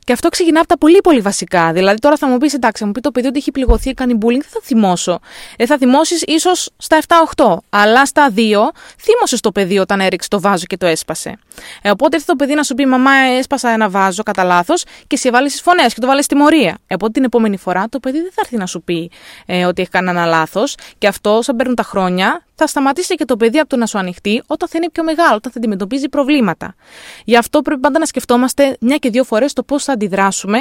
Και 0.07 0.13
αυτό 0.13 0.29
ξεκινά 0.29 0.59
από 0.59 0.69
τα 0.69 0.79
πολύ 0.79 1.01
πολύ 1.01 1.21
βασικά. 1.21 1.73
Δηλαδή, 1.73 1.99
τώρα 1.99 2.17
θα 2.17 2.29
μου 2.29 2.39
πεις, 2.39 2.55
εντάξει, 2.55 2.81
θα 2.81 2.87
μου 2.87 2.93
πει 2.93 3.01
το 3.01 3.11
παιδί 3.11 3.27
ότι 3.27 3.39
έχει 3.39 3.51
πληγωθεί, 3.51 3.95
κάνει 3.95 4.19
bullying, 4.21 4.29
δεν 4.29 4.49
θα 4.49 4.61
θυμώσω. 4.63 5.21
Δεν 5.57 5.67
θα 5.67 5.79
θυμώσεις 5.79 6.23
ίσως 6.23 6.71
στα 6.77 6.99
7-8. 7.37 7.57
Αλλά 7.69 8.07
στα 8.07 8.31
2 8.31 8.73
θύμωσες 8.99 9.41
το 9.41 9.53
παιδί 9.53 9.79
όταν 9.79 10.01
έριξε 10.01 10.29
το 10.29 10.41
βάζο 10.41 10.65
και 10.67 10.77
το 10.77 10.87
έσπασε. 10.87 11.39
Ε, 11.83 11.91
οπότε 11.91 12.17
έρθει 12.17 12.29
το 12.29 12.37
παιδί 12.37 12.55
να 12.55 12.63
σου 12.63 12.75
πει, 12.75 12.87
Μαμά, 12.87 13.11
έσπασα 13.39 13.71
ένα 13.71 13.89
βάζο 13.89 14.23
κατά 14.23 14.45
λάθος 14.45 14.85
και 15.07 15.17
σε 15.17 15.31
βάλεις 15.31 15.53
τις 15.53 15.61
φωνές 15.61 15.95
και 15.95 16.01
το 16.01 16.07
βάλεις 16.07 16.25
στη 16.25 16.35
μορία. 16.35 16.79
Ε, 16.87 16.95
οπότε 16.95 17.13
την 17.13 17.25
επόμενη 17.25 17.57
φορά 17.57 17.89
το 17.89 18.01
παιδί 18.01 18.21
δεν 18.21 18.31
θα 18.35 18.41
έρθει 18.45 18.57
να 18.57 18.67
σου 18.67 18.83
πει 18.83 19.11
ε, 19.47 19.65
ότι 19.65 19.81
έχει 19.83 19.91
κάνει 19.91 20.09
ένα 20.09 20.27
λάθος. 20.27 20.75
Και 20.99 21.07
αυτό, 21.07 21.43
σαν 21.43 21.57
παίρνουν 21.57 21.75
τα 21.75 21.83
χρόνια, 21.83 22.46
θα 22.57 22.67
σταματήσει 22.67 23.15
και 23.15 23.25
το 23.25 23.37
παιδί 23.37 23.59
από 23.59 23.69
το 23.69 23.77
να 23.77 23.87
σου 23.87 23.99
ανοιχτεί 23.99 24.43
όταν 24.47 24.69
θα 24.69 24.79
είναι 24.79 24.91
πιο 24.91 25.05
μεγάλο, 25.05 25.35
όταν 25.35 25.53
θα 25.53 25.59
αντιμετωπίζει 25.59 26.09
προβλήματα. 26.09 26.75
Γι' 27.25 27.37
αυτό 27.37 27.63
πρέπει 27.63 27.81
πάντα 27.81 27.99
να 27.99 28.07
σκεφτόμαστε 28.07 28.77
μια 28.81 28.97
και 28.97 29.11
δύο 29.11 29.25
φορές 29.25 29.53
το 29.53 29.63
πώς 29.63 29.85
θα 29.85 29.93
αντιδράσουμε 29.93 30.59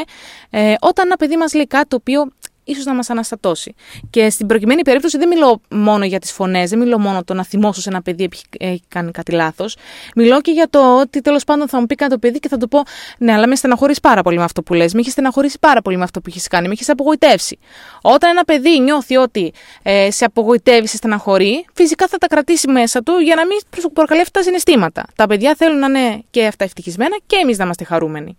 ε, 0.49 0.73
όταν 0.79 1.05
ένα 1.05 1.15
παιδί 1.15 1.37
μας 1.37 1.53
λέει 1.53 1.67
κάτι 1.67 1.87
το 1.87 1.95
οποίο 1.95 2.31
ίσως 2.65 2.86
να 2.86 2.93
μας 2.93 3.10
αναστατώσει. 3.10 3.75
Και 4.10 4.29
στην 4.29 4.48
προκειμένη 4.48 4.81
περίπτωση 4.81 5.17
δεν 5.17 5.27
μιλώ 5.27 5.62
μόνο 5.69 6.05
για 6.05 6.19
τις 6.19 6.31
φωνές, 6.31 6.69
δεν 6.69 6.79
μιλώ 6.79 7.00
μόνο 7.00 7.24
το 7.24 7.34
να 7.34 7.43
θυμώσω 7.43 7.81
σε 7.81 7.89
ένα 7.89 8.01
παιδί 8.01 8.29
που 8.29 8.38
έχει 8.60 8.84
κάνει 8.88 9.12
κάτι 9.12 9.31
λάθος. 9.31 9.77
Μιλώ 10.15 10.41
και 10.41 10.51
για 10.51 10.69
το 10.69 11.00
ότι 11.00 11.22
τέλος 11.22 11.43
πάντων 11.43 11.67
θα 11.69 11.79
μου 11.79 11.86
πει 11.86 11.95
κάτι 11.95 12.12
το 12.12 12.19
παιδί 12.19 12.39
και 12.39 12.48
θα 12.48 12.57
του 12.57 12.67
πω 12.67 12.79
Ναι, 13.17 13.34
αλλά 13.34 13.48
με 13.48 13.55
στεναχωρείς 13.55 14.00
πάρα 14.00 14.22
πολύ 14.22 14.38
με 14.38 14.43
αυτό 14.43 14.63
που 14.63 14.74
λες, 14.74 14.93
με 14.93 15.00
έχεις 15.00 15.12
στεναχωρήσει 15.12 15.57
πάρα 15.60 15.81
πολύ 15.81 15.98
με 15.98 16.03
αυτό 16.03 16.22
που 16.22 16.29
έχεις 16.29 16.48
κάνει, 16.48 16.67
με 16.67 16.74
έχεις 16.74 16.89
απογοητεύσει. 16.89 17.60
Όταν 18.01 18.29
ένα 18.29 18.43
παιδί 18.43 18.79
νιώθει 18.79 19.15
ότι 19.15 19.53
ε, 19.84 20.12
σε 20.12 20.25
απογοητεύει, 20.25 20.88
σε 20.88 20.95
στεναχωρεί, 20.95 21.65
φυσικά 21.74 22.07
θα 22.07 22.17
τα 22.17 22.27
κρατήσει 22.27 22.72
μέσα 22.72 23.03
του 23.03 23.17
για 23.17 23.36
να 23.36 23.45
μην 23.45 23.57
προκαλέσει 23.93 24.31
τα 24.31 24.41
συναισθήματα. 24.41 25.05
Τα 25.15 25.27
παιδιά 25.27 25.55
θέλουν 25.57 25.79
να 25.79 25.86
είναι 25.86 26.24
και 26.29 26.45
αυτά 26.45 26.63
ευτυχισμένα 26.63 27.17
και 27.25 27.36
εμείς 27.36 27.57
να 27.57 27.63
είμαστε 27.63 27.84
χαρούμενοι. 27.84 28.36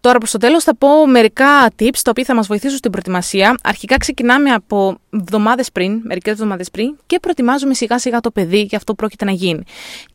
Τώρα 0.00 0.18
προς 0.18 0.30
το 0.30 0.38
τέλος 0.38 0.64
θα 0.64 0.76
πω 0.76 1.06
μερικά 1.06 1.68
tips 1.78 1.98
τα 2.02 2.10
οποία 2.10 2.24
θα 2.24 2.34
μας 2.34 2.46
βοηθήσουν 2.46 2.76
στην 2.76 2.90
προετοιμασία. 2.90 3.54
Αρχικά 3.62 3.96
ξεκινάμε 3.96 4.50
από 4.50 4.98
εβδομάδες 5.10 5.72
πριν, 5.72 6.00
μερικές 6.04 6.32
εβδομάδες 6.32 6.70
πριν 6.70 6.96
και 7.06 7.18
προετοιμάζουμε 7.20 7.74
σιγά 7.74 7.98
σιγά 7.98 8.20
το 8.20 8.30
παιδί 8.30 8.60
για 8.60 8.78
αυτό 8.78 8.92
που 8.92 8.98
πρόκειται 8.98 9.24
να 9.24 9.32
γίνει. 9.32 9.62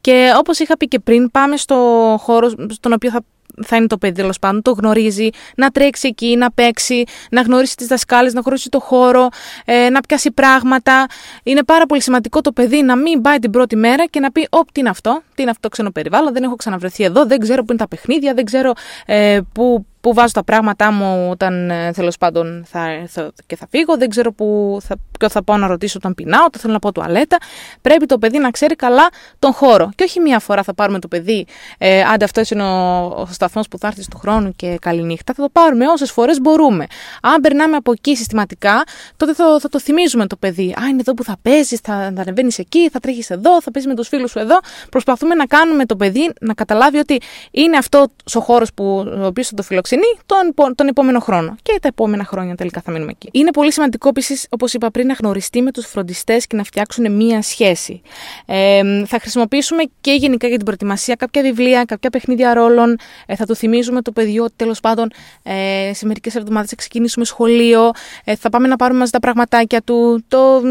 Και 0.01 0.33
όπως 0.37 0.59
είχα 0.59 0.77
πει 0.77 0.87
και 0.87 0.99
πριν, 0.99 1.31
πάμε 1.31 1.57
στο 1.57 1.75
χώρο 2.19 2.49
στον 2.69 2.93
οποίο 2.93 3.09
θα 3.09 3.21
θα 3.63 3.75
είναι 3.75 3.87
το 3.87 3.97
παιδί 3.97 4.13
τέλος 4.21 4.39
πάντων, 4.39 4.61
το 4.61 4.71
γνωρίζει, 4.71 5.29
να 5.55 5.69
τρέξει 5.69 6.07
εκεί, 6.07 6.35
να 6.35 6.51
παίξει, 6.51 7.03
να 7.31 7.41
γνωρίσει 7.41 7.75
τις 7.75 7.87
δασκάλες, 7.87 8.33
να 8.33 8.41
γνωρίσει 8.41 8.69
το 8.69 8.79
χώρο, 8.79 9.27
ε, 9.65 9.89
να 9.89 10.01
πιάσει 10.01 10.31
πράγματα. 10.31 11.05
Είναι 11.43 11.63
πάρα 11.63 11.85
πολύ 11.85 12.01
σημαντικό 12.01 12.41
το 12.41 12.51
παιδί 12.51 12.81
να 12.81 12.95
μην 12.95 13.21
πάει 13.21 13.39
την 13.39 13.51
πρώτη 13.51 13.75
μέρα 13.75 14.05
και 14.05 14.19
να 14.19 14.31
πει: 14.31 14.47
Ωπ, 14.49 14.71
τι 14.71 14.79
είναι 14.79 14.89
αυτό, 14.89 15.21
τι 15.35 15.41
είναι 15.41 15.51
αυτό 15.51 15.69
ξένο 15.69 15.91
περιβάλλον, 15.91 16.33
δεν 16.33 16.43
έχω 16.43 16.55
ξαναβρεθεί 16.55 17.03
εδώ, 17.03 17.25
δεν 17.25 17.39
ξέρω 17.39 17.63
πού 17.63 17.71
είναι 17.71 17.79
τα 17.79 17.87
παιχνίδια, 17.87 18.33
δεν 18.33 18.45
ξέρω 18.45 18.73
ε, 19.05 19.39
πού 19.53 19.85
πού 20.05 20.13
βάζω 20.13 20.31
τα 20.33 20.43
πράγματά 20.43 20.91
μου 20.91 21.29
όταν 21.29 21.69
ε, 21.69 21.91
τέλος 21.91 22.17
πάντων 22.17 22.65
θα 22.67 22.89
έρθω 22.89 23.31
και 23.45 23.55
θα 23.55 23.67
φύγω, 23.69 23.97
δεν 23.97 24.09
ξέρω 24.09 24.33
που 24.33 24.77
θα, 24.81 24.95
ποιο 25.19 25.29
θα 25.29 25.43
πάω 25.43 25.57
να 25.57 25.67
ρωτήσω 25.67 25.97
όταν 25.97 26.15
πεινάω, 26.15 26.45
όταν 26.45 26.61
θέλω 26.61 26.73
να 26.73 26.79
πω 26.79 26.91
τουαλέτα. 26.91 27.37
Πρέπει 27.81 28.05
το 28.05 28.17
παιδί 28.17 28.37
να 28.37 28.51
ξέρει 28.51 28.75
καλά 28.75 29.09
τον 29.39 29.53
χώρο. 29.53 29.89
Και 29.95 30.03
όχι 30.03 30.19
μία 30.19 30.39
φορά 30.39 30.63
θα 30.63 30.73
πάρουμε 30.73 30.99
το 30.99 31.07
παιδί, 31.07 31.45
ε, 31.77 32.01
άντε 32.03 32.25
αυτός 32.25 32.49
είναι 32.49 32.63
ο, 32.63 33.05
ο 33.05 33.27
σταθμός 33.31 33.67
που 33.67 33.77
θα 33.77 33.87
έρθει 33.87 34.07
του 34.09 34.17
χρόνου 34.17 34.51
και 34.55 34.77
καληνύχτα. 34.81 35.33
Θα 35.33 35.41
το 35.41 35.49
πάρουμε 35.51 35.87
όσες 35.87 36.11
φορές 36.11 36.41
μπορούμε. 36.41 36.85
Αν 37.21 37.41
περνάμε 37.41 37.75
από 37.75 37.91
εκεί 37.91 38.15
συστηματικά, 38.15 38.83
τότε 39.17 39.33
θα, 39.33 39.59
θα 39.59 39.69
το 39.69 39.79
θυμίζουμε 39.79 40.27
το 40.27 40.35
παιδί. 40.35 40.75
Α, 40.81 40.87
είναι 40.89 40.99
εδώ 40.99 41.13
που 41.13 41.23
θα 41.23 41.37
παίζεις, 41.41 41.79
θα, 41.79 42.11
θα 42.15 42.21
ανεβαίνεις 42.21 42.59
εκεί, 42.59 42.89
θα 42.89 42.99
τρέχεις 42.99 43.29
εδώ, 43.29 43.61
θα 43.61 43.71
παίζεις 43.71 43.89
με 43.89 43.95
τους 43.95 44.07
φίλους 44.07 44.31
σου 44.31 44.39
εδώ. 44.39 44.59
Προσπαθούμε 44.89 45.35
να 45.35 45.45
κάνουμε 45.45 45.85
το 45.85 45.95
παιδί 45.95 46.33
να 46.41 46.53
καταλάβει 46.53 46.97
ότι 46.97 47.21
είναι 47.51 47.77
αυτός 47.77 48.07
ο 48.33 48.39
χώρος 48.39 48.73
που 48.73 49.05
ο 49.21 49.25
οποίος 49.25 49.47
θα 49.47 49.55
το 49.55 49.63
φιλοξενεί 49.63 49.94
τον, 50.25 50.75
τον 50.75 50.87
επόμενο 50.87 51.19
χρόνο. 51.19 51.55
Και 51.61 51.77
τα 51.81 51.87
επόμενα 51.87 52.25
χρόνια 52.25 52.55
τελικά 52.55 52.81
θα 52.81 52.91
μείνουμε 52.91 53.11
εκεί. 53.11 53.29
Είναι 53.31 53.51
πολύ 53.51 53.73
σημαντικό 53.73 54.09
επίσης, 54.09 54.47
όπως 54.49 54.73
είπα 54.73 54.91
πριν, 54.91 55.07
να 55.07 55.13
γνωριστεί 55.13 55.61
με 55.61 55.71
τους 55.71 55.85
φροντιστές 55.85 56.47
και 56.47 56.55
να 56.55 56.63
φτιάξουν 56.63 57.11
μία 57.11 57.41
σχέση. 57.41 58.01
Ε, 58.45 59.05
θα 59.05 59.19
χρησιμοποιήσουμε 59.19 59.83
και 60.01 60.11
γενικά 60.11 60.47
για 60.47 60.55
την 60.55 60.65
προετοιμασία 60.65 61.15
κάποια 61.15 61.41
βιβλία, 61.41 61.83
κάποια 61.83 62.09
παιχνίδια 62.09 62.53
ρόλων. 62.53 62.97
Ε, 63.25 63.35
θα 63.35 63.45
του 63.45 63.55
θυμίζουμε 63.55 64.01
το 64.01 64.11
παιδί 64.11 64.39
ότι 64.39 64.53
τέλος 64.55 64.79
πάντων 64.79 65.11
ε, 65.43 65.91
σε 65.93 66.05
μερικές 66.05 66.35
εβδομάδες 66.35 66.69
θα 66.69 66.75
ξεκινήσουμε 66.75 67.25
σχολείο. 67.25 67.91
Ε, 68.23 68.35
θα 68.35 68.49
πάμε 68.49 68.67
να 68.67 68.75
πάρουμε 68.75 68.99
μαζί 68.99 69.11
τα 69.11 69.19
πραγματάκια 69.19 69.81
του, 69.81 70.23
το, 70.27 70.61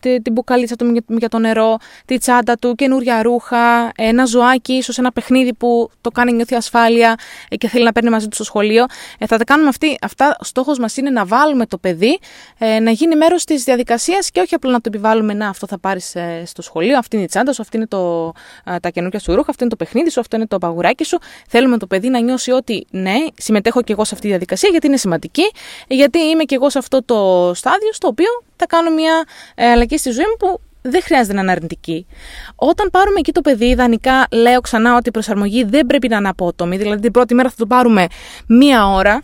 την 0.00 0.32
μπουκαλίτσα 0.32 0.76
του 0.76 1.02
για 1.08 1.28
το 1.28 1.38
νερό, 1.38 1.76
τη 2.04 2.18
τσάντα 2.18 2.56
του, 2.56 2.74
καινούρια 2.74 3.22
ρούχα, 3.22 3.92
ένα 3.96 4.24
ζωάκι, 4.24 4.72
ίσως 4.72 4.98
ένα 4.98 5.12
παιχνίδι 5.12 5.54
που 5.54 5.90
το 6.00 6.10
κάνει 6.10 6.32
νιώθει 6.32 6.54
ασφάλεια 6.54 7.14
ε, 7.48 7.56
και 7.56 7.68
θέλει 7.68 7.84
να 7.84 7.92
παίρνει 7.92 8.10
μαζί 8.10 8.28
του 8.28 8.34
στο 8.34 8.44
σχολείο 8.44 8.55
σχολείο. 8.56 8.84
Ε, 9.18 9.26
θα 9.26 9.36
τα 9.36 9.44
κάνουμε 9.44 9.68
αυτή, 9.68 9.98
αυτά. 10.00 10.36
Στόχος 10.40 10.78
μας 10.78 10.96
είναι 10.96 11.10
να 11.10 11.24
βάλουμε 11.24 11.66
το 11.66 11.78
παιδί 11.78 12.18
ε, 12.58 12.78
να 12.78 12.90
γίνει 12.90 13.16
μέρος 13.16 13.44
της 13.44 13.64
διαδικασίας 13.64 14.30
και 14.30 14.40
όχι 14.40 14.54
απλά 14.54 14.70
να 14.70 14.80
το 14.80 14.90
επιβάλλουμε 14.92 15.34
να 15.34 15.48
αυτό 15.48 15.66
θα 15.66 15.78
πάρεις 15.78 16.14
ε, 16.14 16.42
στο 16.46 16.62
σχολείο, 16.62 16.98
αυτή 16.98 17.16
είναι 17.16 17.24
η 17.24 17.28
τσάντα 17.28 17.52
σου, 17.52 17.62
αυτή 17.62 17.76
είναι 17.76 17.86
το, 17.86 18.32
ε, 18.64 18.78
τα 18.78 18.90
καινούργια 18.90 19.18
σου 19.18 19.34
ρούχα, 19.34 19.50
αυτό 19.50 19.64
είναι 19.64 19.74
το 19.76 19.84
παιχνίδι 19.84 20.10
σου, 20.10 20.20
αυτό 20.20 20.36
είναι 20.36 20.46
το 20.46 20.58
παγουράκι 20.58 21.04
σου. 21.04 21.18
Θέλουμε 21.48 21.78
το 21.78 21.86
παιδί 21.86 22.08
να 22.08 22.20
νιώσει 22.20 22.50
ότι 22.50 22.86
ναι, 22.90 23.16
συμμετέχω 23.36 23.82
και 23.82 23.92
εγώ 23.92 24.04
σε 24.04 24.10
αυτή 24.12 24.26
τη 24.26 24.28
διαδικασία 24.28 24.68
γιατί 24.70 24.86
είναι 24.86 24.96
σημαντική, 24.96 25.50
γιατί 25.88 26.18
είμαι 26.18 26.44
και 26.44 26.54
εγώ 26.54 26.70
σε 26.70 26.78
αυτό 26.78 27.02
το 27.04 27.50
στάδιο 27.54 27.92
στο 27.92 28.08
οποίο 28.08 28.28
θα 28.56 28.66
κάνω 28.66 28.90
μια 28.90 29.24
ε, 29.54 29.70
αλλαγή 29.70 29.98
στη 29.98 30.10
ζωή 30.10 30.24
μου 30.24 30.36
που 30.38 30.60
δεν 30.90 31.02
χρειάζεται 31.02 31.34
να 31.34 31.40
είναι 31.40 31.50
αρνητική. 31.50 32.06
Όταν 32.54 32.90
πάρουμε 32.90 33.18
εκεί 33.18 33.32
το 33.32 33.40
παιδί, 33.40 33.66
ιδανικά 33.66 34.26
λέω 34.30 34.60
ξανά 34.60 34.96
ότι 34.96 35.08
η 35.08 35.10
προσαρμογή 35.10 35.64
δεν 35.64 35.86
πρέπει 35.86 36.08
να 36.08 36.16
είναι 36.16 36.28
απότομη. 36.28 36.76
Δηλαδή 36.76 37.00
την 37.00 37.10
πρώτη 37.10 37.34
μέρα 37.34 37.48
θα 37.48 37.54
το 37.58 37.66
πάρουμε 37.66 38.06
μία 38.46 38.86
ώρα 38.86 39.20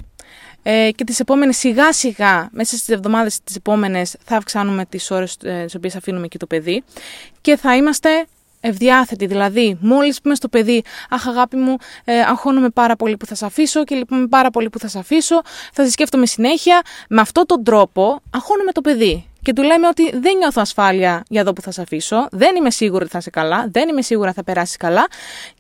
ε, 0.63 0.91
και 0.95 1.05
τις 1.05 1.21
επόμενες 1.21 1.57
σιγά 1.57 1.93
σιγά, 1.93 2.49
μέσα 2.53 2.77
στις 2.77 2.89
εβδομάδες 2.89 3.41
τις 3.45 3.57
επόμενες 3.57 4.17
θα 4.25 4.37
αυξάνουμε 4.37 4.85
τις 4.85 5.11
ώρες 5.11 5.37
ε, 5.43 5.65
τις 5.65 5.75
οποίες 5.75 5.97
αφήνουμε 5.97 6.25
εκεί 6.25 6.39
το 6.39 6.47
παιδί 6.47 6.83
και 7.41 7.57
θα 7.57 7.77
είμαστε 7.77 8.27
ευδιάθετη. 8.61 9.27
Δηλαδή, 9.27 9.77
μόλις 9.81 10.21
πούμε 10.21 10.35
στο 10.35 10.49
παιδί, 10.49 10.83
Αχ, 11.11 11.27
αγάπη 11.27 11.57
μου, 11.57 11.77
ε, 12.05 12.21
αγχώνομαι 12.21 12.69
πάρα 12.69 12.97
πολύ 12.97 13.17
που 13.17 13.27
θα 13.27 13.35
σε 13.35 13.45
αφήσω 13.45 13.85
και 13.85 13.95
λυπούμε 13.95 14.27
πάρα 14.27 14.51
πολύ 14.51 14.71
που 14.71 14.79
θα 14.79 14.89
σε 14.89 14.99
αφήσω, 14.99 15.41
θα 15.73 15.85
σε 15.85 15.91
σκέφτομαι 15.91 16.27
συνέχεια. 16.27 16.83
Με 17.09 17.21
αυτόν 17.21 17.47
τον 17.47 17.65
τρόπο, 17.65 18.21
αγχώνουμε 18.31 18.73
το 18.73 18.81
παιδί. 18.81 19.27
Και 19.43 19.53
του 19.53 19.63
λέμε 19.63 19.87
ότι 19.87 20.19
δεν 20.19 20.37
νιώθω 20.37 20.61
ασφάλεια 20.61 21.23
για 21.29 21.41
εδώ 21.41 21.53
που 21.53 21.61
θα 21.63 21.71
σε 21.71 21.83
αφήσω, 21.83 22.29
δεν 22.31 22.57
είμαι 22.57 22.71
σίγουρη 22.71 23.03
ότι 23.03 23.13
θα 23.13 23.19
είσαι 23.19 23.31
καλά, 23.31 23.69
δεν 23.71 23.89
είμαι 23.89 24.03
σίγουρα 24.03 24.29
ότι 24.29 24.37
θα 24.37 24.45
περάσεις 24.45 24.77
καλά 24.77 25.07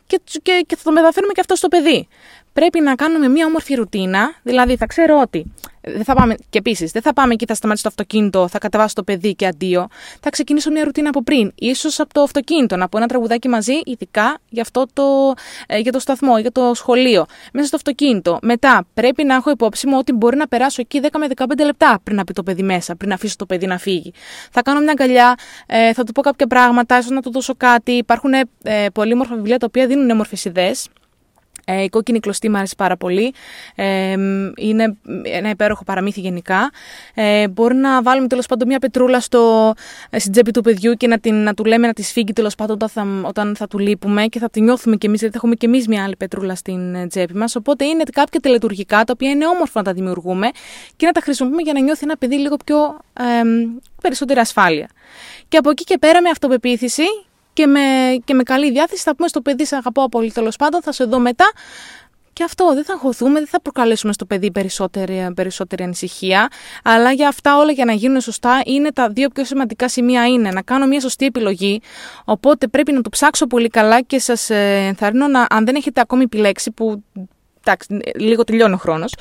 και, 0.07 0.21
και, 0.42 0.64
και 0.66 0.77
θα 0.77 0.83
το 0.85 0.92
μεταφέρουμε 0.92 1.33
και 1.33 1.40
αυτό 1.40 1.55
στο 1.57 1.68
παιδί. 1.68 2.09
Πρέπει 2.53 2.81
να 2.81 2.95
κάνουμε 2.95 3.29
μια 3.29 3.47
όμορφη 3.47 3.75
ρουτίνα, 3.75 4.35
δηλαδή 4.43 4.77
θα 4.77 4.87
ξέρω 4.87 5.21
ότι 5.21 5.53
δεν 5.83 6.05
θα 6.05 6.15
πάμε, 6.15 6.35
και 6.51 6.59
επίσης, 6.59 6.91
δεν 6.91 7.03
θα 7.03 7.12
πάμε 7.12 7.33
εκεί, 7.33 7.45
θα 7.47 7.55
σταματήσω 7.55 7.88
το 7.88 7.95
αυτοκίνητο, 7.99 8.49
θα 8.49 8.59
κατεβάσω 8.59 8.95
το 8.95 9.03
παιδί 9.03 9.35
και 9.35 9.47
αντίο. 9.47 9.88
Θα 10.21 10.31
ξεκινήσω 10.31 10.71
μια 10.71 10.85
ρουτίνα 10.85 11.09
από 11.09 11.23
πριν. 11.23 11.53
σω 11.75 12.03
από 12.03 12.15
το 12.15 12.23
αυτοκίνητο, 12.23 12.77
να 12.77 12.88
πω 12.88 12.99
ένα 12.99 13.07
τραγουδάκι 13.07 13.49
μαζί, 13.49 13.73
ειδικά 13.85 14.38
για, 14.49 14.62
αυτό 14.62 14.87
το, 14.93 15.03
ε, 15.67 15.79
για 15.79 15.93
το 15.93 15.99
σταθμό, 15.99 16.38
για 16.38 16.53
το 16.53 16.75
σχολείο. 16.75 17.25
Μέσα 17.53 17.67
στο 17.67 17.77
αυτοκίνητο. 17.77 18.38
Μετά 18.43 18.87
πρέπει 18.95 19.25
να 19.25 19.35
έχω 19.35 19.51
υπόψη 19.51 19.87
μου 19.87 19.97
ότι 19.99 20.12
μπορεί 20.12 20.37
να 20.37 20.49
περάσω 20.49 20.81
εκεί 20.81 21.01
10 21.03 21.09
με 21.19 21.27
15 21.37 21.65
λεπτά 21.65 22.01
πριν 22.03 22.17
να 22.17 22.25
πει 22.25 22.33
το 22.33 22.43
παιδί 22.43 22.62
μέσα, 22.62 22.97
πριν 22.97 23.09
να 23.09 23.15
αφήσω 23.15 23.37
το 23.37 23.47
παιδί 23.47 23.67
να 23.67 23.79
φύγει. 23.79 24.12
Θα 24.51 24.62
κάνω 24.62 24.81
μια 24.81 24.91
αγκαλιά, 24.91 25.35
ε, 25.67 25.93
θα 25.93 26.05
του 26.05 26.12
πω 26.12 26.21
κάποια 26.23 26.47
πράγματα, 26.47 26.99
ίσως 26.99 27.11
να 27.11 27.21
του 27.21 27.31
δώσω 27.31 27.55
κάτι. 27.57 27.93
Υπάρχουν 27.93 28.33
ε, 28.33 28.87
πολύ 28.93 29.12
όμορφα 29.12 29.35
βιβλία 29.35 29.59
τα 29.59 29.67
οποία 29.69 29.87
δίνουν 29.87 30.11
όμορφες 30.11 30.45
ιδέες. 30.45 30.88
Ε, 31.64 31.83
η 31.83 31.88
κόκκινη 31.88 32.20
κλωστή 32.20 32.48
μου 32.48 32.57
αρέσει 32.57 32.75
πάρα 32.77 32.96
πολύ. 32.96 33.35
Ε, 33.75 34.16
είναι 34.57 34.96
ένα 35.22 35.48
υπέροχο 35.51 35.85
παραμύθι 35.85 36.20
γενικά. 36.20 36.70
Ε, 37.14 37.48
μπορεί 37.48 37.75
να 37.75 38.03
βάλουμε 38.03 38.27
τέλος 38.27 38.46
πάντων 38.46 38.68
μια 38.68 38.79
πετρούλα 38.79 39.20
στο, 39.20 39.72
ε, 40.11 40.18
στην 40.18 40.33
τσέπη 40.33 40.51
του 40.51 40.62
παιδιού 40.62 40.94
και 40.94 41.07
να, 41.07 41.18
την, 41.18 41.35
να 41.35 41.55
του 41.55 41.64
λέμε 41.64 41.87
να 41.87 41.92
τη 41.92 42.03
σφίγγει 42.03 42.33
τέλος 42.33 42.55
πάντων 42.55 42.75
όταν 42.75 42.88
θα, 42.88 43.29
όταν 43.29 43.57
θα 43.57 43.66
του 43.66 43.79
λείπουμε 43.79 44.27
και 44.27 44.38
θα 44.38 44.51
τη 44.51 44.61
νιώθουμε 44.61 44.96
κι 44.96 45.07
εμείς, 45.07 45.18
γιατί 45.20 45.35
θα 45.35 45.40
έχουμε 45.42 45.55
κι 45.55 45.66
εμείς 45.66 45.88
μια 45.88 46.05
άλλη 46.05 46.16
πετρούλα 46.16 46.55
στην 46.55 46.94
ε, 46.94 47.07
τσέπη 47.07 47.35
μας. 47.35 47.57
Οπότε 47.57 47.85
είναι 47.85 48.03
κάποια 48.12 48.40
τελετουργικά 48.40 49.05
τα 49.05 49.12
οποία 49.12 49.31
είναι 49.31 49.46
όμορφα 49.46 49.79
να 49.79 49.85
τα 49.85 49.92
δημιουργούμε 49.92 50.51
και 50.96 51.07
να 51.07 51.12
τα 51.12 51.20
χρησιμοποιούμε 51.20 51.62
για 51.62 51.72
να 51.72 51.81
νιώθει 51.81 52.01
ένα 52.05 52.16
παιδί 52.16 52.37
λίγο 52.37 52.57
πιο 52.64 52.98
ε, 53.12 53.22
περισσότερη 54.03 54.40
ασφάλεια. 54.40 54.88
Και 55.48 55.57
από 55.57 55.70
εκεί 55.70 55.85
και 55.85 55.98
πέρα 55.98 56.22
με 56.22 56.29
αυτοπεποίθηση 56.29 57.03
και 57.53 57.67
με, 57.67 57.81
και 58.25 58.35
με 58.35 58.43
καλή 58.43 58.71
διάθεση 58.71 59.03
θα 59.03 59.17
πούμε 59.17 59.29
στο 59.29 59.41
παιδί 59.41 59.67
σε 59.67 59.77
αγαπάω 59.77 60.09
πολύ 60.09 60.33
τέλος 60.33 60.57
πάντων, 60.57 60.83
θα 60.83 60.93
σε 60.93 61.05
δω 61.05 61.19
μετά. 61.19 61.53
Και 62.35 62.45
αυτό 62.45 62.75
δεν 62.75 62.85
θα 62.85 62.93
αγχωθούμε, 62.93 63.38
δεν 63.38 63.49
θα 63.49 63.61
προκαλέσουμε 63.61 64.12
στο 64.12 64.25
παιδί 64.25 64.51
περισσότερη, 64.51 65.33
περισσότερη 65.35 65.83
ανησυχία. 65.83 66.49
Αλλά 66.85 67.12
για 67.12 67.29
αυτά 67.29 67.57
όλα 67.57 67.73
για 67.73 67.85
να 67.85 67.93
γίνουν 67.93 68.21
σωστά 68.21 68.61
είναι 68.65 68.93
τα 68.93 69.09
δύο 69.09 69.29
πιο 69.29 69.45
σημαντικά 69.45 69.88
σημεία 69.88 70.27
είναι 70.27 70.51
να 70.51 70.62
κάνω 70.62 70.87
μια 70.87 71.01
σωστή 71.01 71.27
επιλογή. 71.27 71.81
Οπότε 72.25 72.67
πρέπει 72.67 72.93
να 72.93 73.01
το 73.01 73.11
ψάξω 73.11 73.47
πολύ 73.47 73.69
καλά 73.69 74.01
και 74.01 74.19
σας 74.19 74.51
ε, 74.51 74.85
ενθαρρύνω 74.87 75.27
να, 75.27 75.47
αν 75.51 75.65
δεν 75.65 75.75
έχετε 75.75 76.01
ακόμη 76.01 76.23
επιλέξει, 76.23 76.71
που 76.71 77.03
εντάξει, 77.64 77.98
λίγο 78.18 78.44
τελειώνει 78.44 78.75
ο 78.75 78.77
χρόνος. 78.77 79.14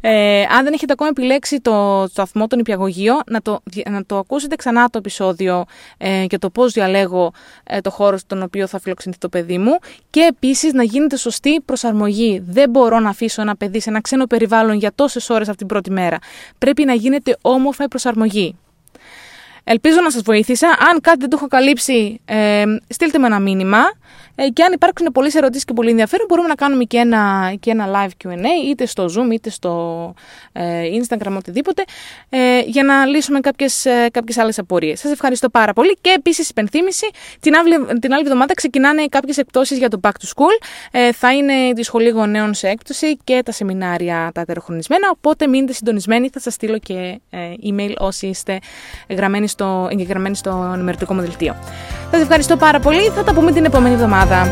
Ε, 0.00 0.42
αν 0.42 0.64
δεν 0.64 0.72
έχετε 0.72 0.92
ακόμα 0.92 1.08
επιλέξει 1.08 1.60
το 1.60 2.06
σταθμό, 2.10 2.46
τον 2.46 2.58
υπηαγωγείο, 2.58 3.20
να 3.26 3.42
το, 3.42 3.62
να 3.90 4.04
το 4.04 4.18
ακούσετε 4.18 4.56
ξανά 4.56 4.88
το 4.88 4.98
επεισόδιο 4.98 5.64
ε, 5.98 6.24
για 6.28 6.38
το 6.38 6.50
πώς 6.50 6.72
διαλέγω 6.72 7.32
ε, 7.64 7.80
το 7.80 7.90
χώρο 7.90 8.16
στον 8.16 8.42
οποίο 8.42 8.66
θα 8.66 8.80
φιλοξενηθεί 8.80 9.20
το 9.20 9.28
παιδί 9.28 9.58
μου 9.58 9.78
και 10.10 10.20
επίσης 10.20 10.72
να 10.72 10.82
γίνεται 10.82 11.16
σωστή 11.16 11.60
προσαρμογή. 11.60 12.42
Δεν 12.46 12.70
μπορώ 12.70 13.00
να 13.00 13.08
αφήσω 13.08 13.42
ένα 13.42 13.56
παιδί 13.56 13.80
σε 13.80 13.90
ένα 13.90 14.00
ξένο 14.00 14.26
περιβάλλον 14.26 14.76
για 14.76 14.92
τόσες 14.94 15.30
ώρες 15.30 15.46
αυτή 15.46 15.58
την 15.58 15.66
πρώτη 15.66 15.90
μέρα. 15.90 16.18
Πρέπει 16.58 16.84
να 16.84 16.94
γίνεται 16.94 17.36
όμορφα 17.40 17.84
η 17.84 17.88
προσαρμογή. 17.88 18.56
Ελπίζω 19.68 20.00
να 20.00 20.10
σας 20.10 20.22
βοήθησα. 20.22 20.68
Αν 20.68 21.00
κάτι 21.00 21.18
δεν 21.18 21.28
το 21.28 21.36
έχω 21.36 21.46
καλύψει, 21.46 22.20
ε, 22.24 22.64
στείλτε 22.88 23.18
με 23.18 23.26
ένα 23.26 23.40
μήνυμα. 23.40 23.78
Ε, 24.38 24.48
και 24.48 24.62
αν 24.62 24.72
υπάρξουν 24.72 25.12
πολλές 25.12 25.34
ερωτήσεις 25.34 25.64
και 25.64 25.72
πολύ 25.72 25.90
ενδιαφέρον, 25.90 26.26
μπορούμε 26.28 26.48
να 26.48 26.54
κάνουμε 26.54 26.84
και 26.84 26.96
ένα, 26.96 27.54
και 27.60 27.70
ένα 27.70 27.86
live 27.94 28.26
QA, 28.26 28.36
είτε 28.68 28.86
στο 28.86 29.04
Zoom 29.04 29.32
είτε 29.32 29.50
στο 29.50 30.14
ε, 30.52 30.82
Instagram, 31.00 31.36
οτιδήποτε, 31.36 31.84
ε, 32.28 32.60
για 32.60 32.82
να 32.82 33.06
λύσουμε 33.06 33.40
κάποιες 33.40 33.86
κάποιες 34.12 34.38
άλλες 34.38 34.58
απορίες. 34.58 35.00
Σας 35.00 35.12
ευχαριστώ 35.12 35.48
πάρα 35.48 35.72
πολύ. 35.72 35.98
Και 36.00 36.14
επίσης, 36.16 36.48
υπενθύμηση, 36.48 37.06
την 37.40 37.54
άλλη, 37.54 37.98
την 38.00 38.12
άλλη 38.12 38.22
εβδομάδα 38.22 38.54
ξεκινάνε 38.54 39.06
κάποιες 39.06 39.36
εκπτώσεις 39.38 39.78
για 39.78 39.88
το 39.88 40.00
Back 40.02 40.10
to 40.10 40.26
School. 40.34 40.66
Ε, 40.90 41.12
θα 41.12 41.32
είναι 41.34 41.72
τη 41.74 41.82
σχολή 41.82 42.08
γονέων 42.08 42.54
σε 42.54 42.68
έκπτωση 42.68 43.16
και 43.24 43.42
τα 43.44 43.52
σεμινάρια 43.52 44.30
τα 44.34 44.44
τεροχρονισμένα. 44.44 45.10
Οπότε 45.10 45.46
μείνετε 45.46 45.72
συντονισμένοι. 45.72 46.28
Θα 46.28 46.40
σας 46.40 46.54
στείλω 46.54 46.78
και 46.78 47.20
ε, 47.30 47.38
email 47.70 47.92
όσοι 47.98 48.26
είστε 48.26 48.58
εγγραμμένοι 49.06 49.48
στο, 49.48 49.55
εγγεγραμμένοι 49.90 50.36
στο 50.36 50.70
ενημερωτικό 50.74 51.14
μου 51.14 51.20
δελτίο. 51.20 51.54
Σας 52.10 52.20
ευχαριστώ 52.20 52.56
πάρα 52.56 52.80
πολύ. 52.80 53.08
Θα 53.08 53.24
τα 53.24 53.34
πούμε 53.34 53.52
την 53.52 53.64
επόμενη 53.64 53.94
εβδομάδα. 53.94 54.46